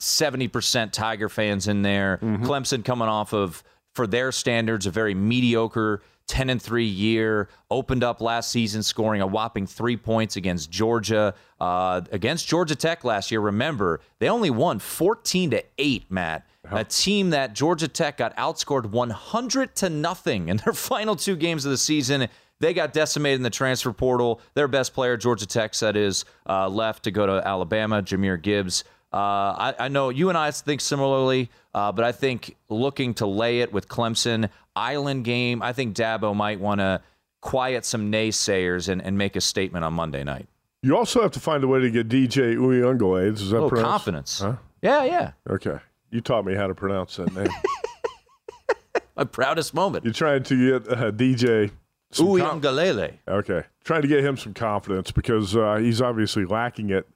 [0.00, 2.18] 70% Tiger fans in there.
[2.20, 2.44] Mm-hmm.
[2.44, 3.62] Clemson coming off of,
[3.94, 9.20] for their standards, a very mediocre 10 and 3 year, opened up last season scoring
[9.20, 11.34] a whopping three points against Georgia.
[11.58, 16.46] Uh, against Georgia Tech last year, remember, they only won 14 to 8, Matt.
[16.72, 21.64] A team that Georgia Tech got outscored 100 to nothing in their final two games
[21.64, 22.28] of the season.
[22.60, 24.40] They got decimated in the transfer portal.
[24.54, 28.84] Their best player, Georgia Tech, said is uh, left to go to Alabama, Jahmyr Gibbs.
[29.12, 33.26] Uh, I, I, know you and I think similarly, uh, but I think looking to
[33.26, 37.02] lay it with Clemson, island game, I think Dabo might want to
[37.40, 40.46] quiet some naysayers and, and make a statement on Monday night.
[40.82, 43.32] You also have to find a way to get DJ Uiagalelei.
[43.32, 44.40] Is that a little confidence?
[44.40, 44.56] Huh?
[44.80, 45.32] Yeah, yeah.
[45.48, 45.78] Okay.
[46.10, 47.48] You taught me how to pronounce that name.
[49.16, 50.04] My proudest moment.
[50.04, 51.70] You're trying to get uh, DJ
[52.14, 53.18] Uiagalelei.
[53.26, 53.62] Com- okay.
[53.84, 57.06] Trying to get him some confidence because uh, he's obviously lacking it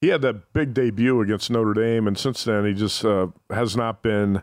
[0.00, 3.76] he had that big debut against Notre Dame, and since then he just uh, has
[3.76, 4.42] not been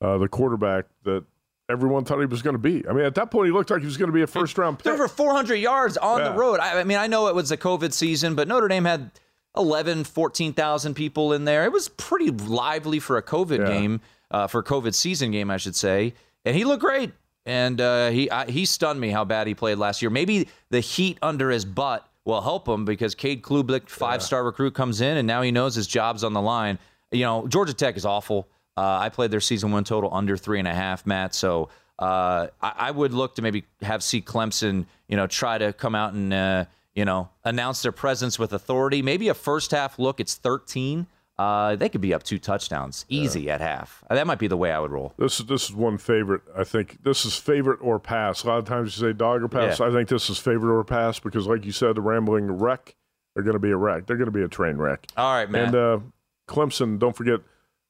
[0.00, 1.24] uh, the quarterback that
[1.68, 2.86] everyone thought he was going to be.
[2.88, 4.56] I mean, at that point, he looked like he was going to be a first
[4.58, 4.84] round pick.
[4.84, 6.30] Threw for 400 yards on Yeah.
[6.30, 6.60] the road.
[6.60, 9.10] I, I mean, I know it was a COVID season, but Notre Dame had
[9.56, 11.64] 11, 14,000 people in there.
[11.64, 13.66] It was pretty lively for a COVID Yeah.
[13.66, 14.00] game,
[14.30, 16.14] uh, for a COVID season game, I should say.
[16.44, 17.12] And he looked great.
[17.46, 20.10] And uh, he I, he stunned me how bad he played last year.
[20.10, 24.74] Maybe the heat under his butt will help him because Cade Klubnik, five star recruit,
[24.74, 26.78] comes in and now he knows his job's on the line.
[27.10, 28.48] You know, Georgia Tech is awful.
[28.76, 31.34] Uh, I played their season one total under three and a half, Matt.
[31.34, 31.68] So
[31.98, 35.94] uh, I, I would look to maybe have see Clemson, you know, try to come
[35.94, 36.64] out and uh,
[36.94, 39.02] you know announce their presence with authority.
[39.02, 40.18] Maybe a first half look.
[40.18, 41.06] It's thirteen.
[41.36, 44.04] Uh, they could be up two touchdowns easy at half.
[44.08, 45.14] That might be the way I would roll.
[45.18, 46.42] This is this is one favorite.
[46.56, 48.44] I think this is favorite or pass.
[48.44, 49.80] A lot of times you say dog or pass.
[49.80, 49.86] Yeah.
[49.86, 52.94] I think this is favorite or pass because, like you said, the rambling wreck.
[53.34, 54.06] They're going to be a wreck.
[54.06, 55.08] They're going to be a train wreck.
[55.16, 55.66] All right, Matt.
[55.66, 55.98] And uh,
[56.46, 57.40] Clemson, don't forget,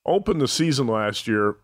[0.06, 1.56] opened the season last year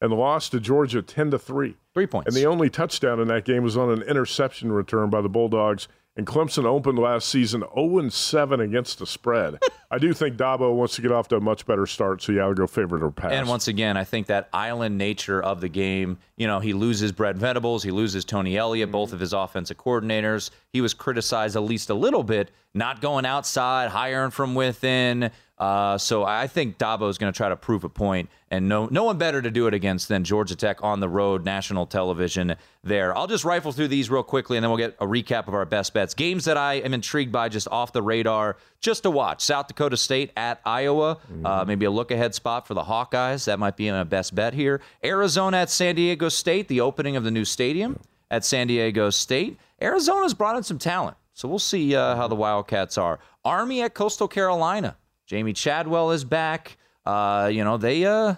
[0.00, 1.76] and lost to Georgia ten to three.
[1.92, 2.28] Three points.
[2.28, 5.88] And the only touchdown in that game was on an interception return by the Bulldogs.
[6.18, 9.60] And Clemson opened last season 0 7 against the spread.
[9.92, 12.42] I do think Dabo wants to get off to a much better start, so yeah,
[12.42, 13.30] I'll go favorite or pass.
[13.30, 17.12] And once again, I think that island nature of the game, you know, he loses
[17.12, 18.92] Brent Venables, he loses Tony Elliott, mm-hmm.
[18.92, 20.50] both of his offensive coordinators.
[20.72, 25.30] He was criticized at least a little bit, not going outside, hiring from within.
[25.58, 28.86] Uh, so I think Dabo is going to try to prove a point, and no,
[28.92, 32.54] no one better to do it against than Georgia Tech on the road, national television.
[32.84, 35.54] There, I'll just rifle through these real quickly, and then we'll get a recap of
[35.54, 36.14] our best bets.
[36.14, 39.42] Games that I am intrigued by, just off the radar, just to watch.
[39.42, 43.46] South Dakota State at Iowa, uh, maybe a look ahead spot for the Hawkeyes.
[43.46, 44.80] That might be a best bet here.
[45.04, 47.98] Arizona at San Diego State, the opening of the new stadium
[48.30, 49.58] at San Diego State.
[49.82, 53.18] Arizona's brought in some talent, so we'll see uh, how the Wildcats are.
[53.44, 54.96] Army at Coastal Carolina.
[55.30, 56.76] Jamey Chadwell is back.
[57.04, 58.34] Uh, you know, they uh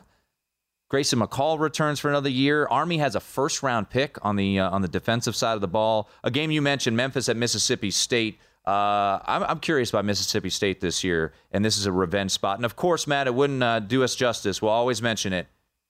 [0.88, 2.66] Grayson McCall returns for another year.
[2.68, 5.68] Army has a first round pick on the uh, on the defensive side of the
[5.68, 6.10] ball.
[6.24, 8.38] A game you mentioned, Memphis at Mississippi State.
[8.66, 12.58] Uh, I'm, I'm curious about Mississippi State this year, and this is a revenge spot.
[12.58, 14.60] And of course, Matt, it wouldn't uh, do us justice.
[14.60, 15.46] We'll always mention it.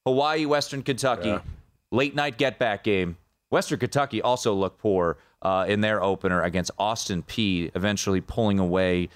[0.07, 1.35] Hawaii, Western Kentucky,
[1.91, 3.17] late night get back game.
[3.51, 9.09] Western Kentucky also looked poor uh, in their opener against Austin Peay, eventually pulling away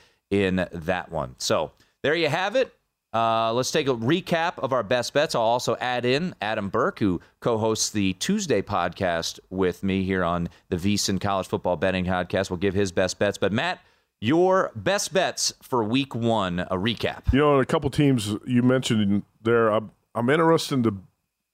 [0.43, 1.35] in that one.
[1.39, 1.73] So
[2.03, 2.75] there you have it.
[3.15, 5.37] Uh, let's take a recap of our best bets.
[5.37, 10.49] I'll also add in Adam Burke, who co-hosts the Tuesday podcast with me here on
[10.69, 12.51] the VSiN College Football Betting Podcast.
[12.51, 13.39] We'll give his best bets.
[13.39, 13.79] But Matt,
[14.21, 16.61] your best bets for Week One.
[16.61, 17.33] A recap.
[17.33, 20.97] You know, a couple teams you mentioned there, I'm, I'm interested to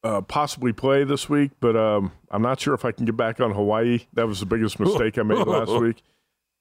[0.03, 3.39] uh, possibly play this week, but um, I'm not sure if I can get back
[3.39, 4.07] on Hawaii.
[4.15, 6.03] That was the biggest mistake I made last week.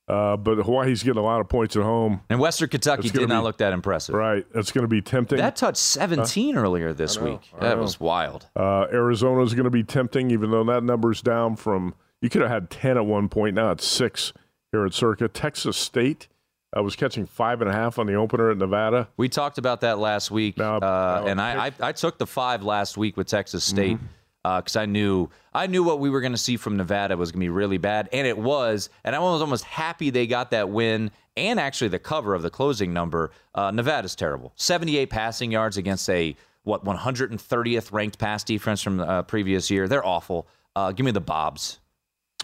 [0.10, 2.22] Uh, but Hawaii's getting a lot of points at home.
[2.30, 4.16] And Western Kentucky did not be- look that impressive.
[4.16, 4.46] Right.
[4.56, 5.38] It's going to be tempting.
[5.38, 7.52] That touched 17 earlier this know, week.
[7.58, 7.84] I That know.
[7.84, 8.48] was wild.
[8.56, 12.50] Uh, Arizona's going to be tempting, even though that number's down from, you could have
[12.50, 13.56] had 10 at one point.
[13.56, 14.34] Now it's six
[14.72, 15.28] here at Circa.
[15.28, 16.28] Texas State
[16.72, 19.08] I was catching five and a half on the opener at Nevada.
[19.18, 22.28] We talked about that last week, Now, uh, now and I, I I took the
[22.28, 24.06] five last week with Texas State Mm-hmm.
[24.44, 27.40] Because I knew I knew what we were going to see from Nevada was going
[27.42, 28.90] to be really bad, and it was.
[29.04, 32.50] And I was almost happy they got that win and actually the cover of the
[32.50, 33.32] closing number.
[33.56, 39.08] Uh, Nevada's terrible, 78 passing yards against a what 130th ranked pass defense from the
[39.08, 39.88] uh, previous year.
[39.88, 40.48] They're awful.
[40.76, 41.80] Uh, give me the Bobs.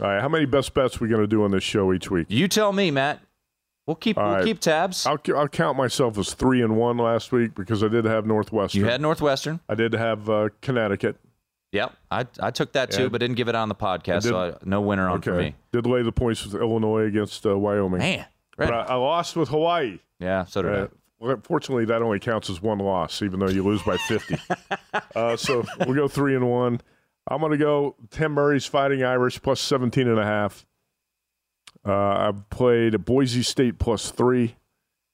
[0.02, 0.22] All right.
[0.22, 2.28] How many best bets we going to do on this show each week?
[2.30, 3.22] You tell me, Matt.
[3.86, 4.44] We'll keep All we'll right.
[4.44, 5.06] keep tabs.
[5.06, 8.82] I'll, I'll count myself as three and one last week because I did have Northwestern.
[8.82, 9.60] You had Northwestern.
[9.70, 11.18] I did have uh, Connecticut.
[11.76, 13.08] Yep, I I took that too, Yeah.
[13.10, 15.56] but didn't give it on the podcast, did- so I, no winner on for me.
[15.72, 18.00] Did lay the points with Illinois against uh, Wyoming.
[18.00, 18.26] Man,
[18.58, 20.00] But I, I lost with Hawaii.
[20.20, 20.88] yeah, so did Uh,
[21.20, 24.38] well, fortunately, that only counts as one loss, even though you lose by 50.
[25.16, 26.82] uh, so we'll go three and one.
[27.28, 30.66] I'm going to go Tim Murray's Fighting Irish plus 17 and a half.
[31.86, 34.56] Uh, I've played Boise State plus three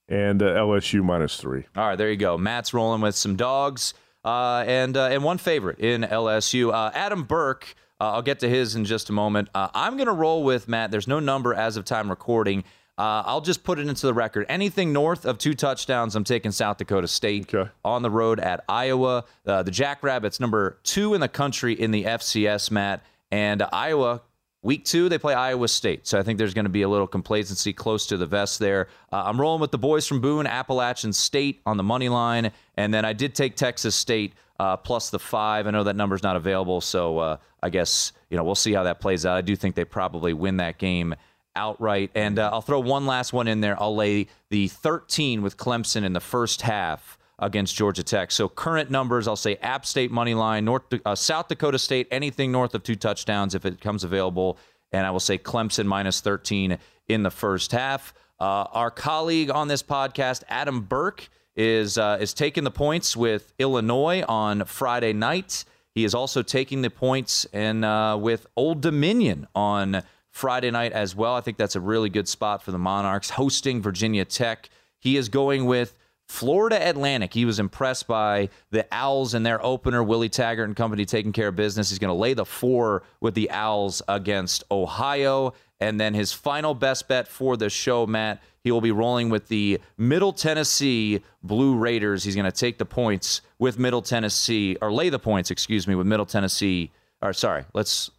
[0.08, 1.66] and uh, LSU minus three.
[1.76, 2.38] All right, there you go.
[2.38, 3.94] Matt's rolling with some dogs,
[4.26, 7.76] uh, and uh, and one favorite in LSU, uh, Adam Burke.
[8.00, 9.50] Uh, I'll get to his in just a moment.
[9.54, 10.90] Uh, I'm going to roll with Matt.
[10.90, 12.64] There's no number as of time recording.
[12.98, 14.46] Uh, I'll just put it into the record.
[14.50, 17.70] Anything north of two touchdowns, I'm taking South Dakota State Okay.
[17.86, 19.26] on the road at Iowa.
[19.46, 23.04] Uh, the Jackrabbits, number two in the country in the FCS, Matt.
[23.32, 24.22] And Iowa,
[24.64, 26.08] week two, they play Iowa State.
[26.08, 28.88] So I think there's going to be a little complacency close to the vest there.
[29.12, 32.52] Uh, I'm rolling with the boys from Boone, Appalachian State on the money line.
[32.78, 35.68] And then I did take Texas State uh, plus the five.
[35.68, 36.82] I know that number's not available.
[36.82, 39.38] So uh, I guess, you know, we'll see how that plays out.
[39.38, 41.16] I do think they probably win that game
[41.56, 42.12] outright.
[42.16, 43.82] And uh, I'll throw one last one in there.
[43.82, 48.32] I'll lay the 13 with Clemson in the first half against Georgia Tech.
[48.32, 52.52] So current numbers, I'll say App State money line, North uh, South Dakota State, anything
[52.52, 54.58] north of two touchdowns if it comes available,
[54.92, 56.78] and I will say Clemson minus 13
[57.08, 58.14] in the first half.
[58.40, 63.52] Uh, our colleague on this podcast, Adam Burke, is uh, is taking the points with
[63.60, 65.66] Illinois on Friday night.
[65.94, 71.16] He is also taking the points and uh, with Old Dominion on Friday night as
[71.16, 71.36] well.
[71.36, 74.70] I think that's a really good spot for the Monarchs hosting Virginia Tech.
[75.00, 75.98] He is going with
[76.32, 77.34] Florida Atlantic.
[77.34, 81.50] He was impressed by the Owls and their opener, Willie Taggart and company taking care
[81.50, 81.90] of business.
[81.90, 85.54] He's going to lay the four with the Owls against Ohio.
[85.82, 89.50] And then his final best bet for the show, Matt, he will be rolling with
[89.50, 92.24] the Middle Tennessee Blue Raiders.
[92.24, 95.96] He's going to take the points with Middle Tennessee, or lay the points, excuse me,
[95.96, 96.92] with Middle Tennessee.
[97.22, 98.10] Or sorry, let's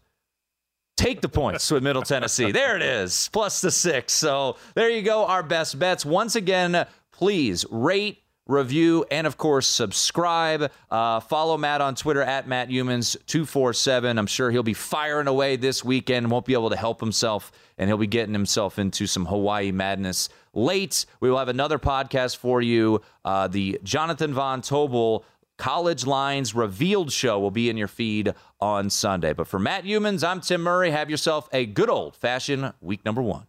[0.99, 2.53] take the points with Middle Tennessee.
[2.53, 4.13] There it is, plus the six.
[4.13, 6.05] So there you go, our best bets.
[6.05, 6.87] Once again,
[7.23, 10.73] please rate, review, and of course, subscribe.
[10.91, 14.19] Uh, follow Matt on Twitter at Matt Youmans247.
[14.19, 17.89] I'm sure he'll be firing away this weekend, won't be able to help himself, and
[17.89, 21.07] he'll be getting himself into some Hawaii madness late.
[21.21, 23.03] We will have another podcast for you.
[23.25, 25.25] Uh, the Jonathan Von Tobel
[25.59, 29.33] College Lines Revealed show will be in your feed on Sunday.
[29.33, 30.91] But for Matt Youmans, I'm Tim Murray.
[30.91, 33.47] Have yourself a good old fashioned week number one.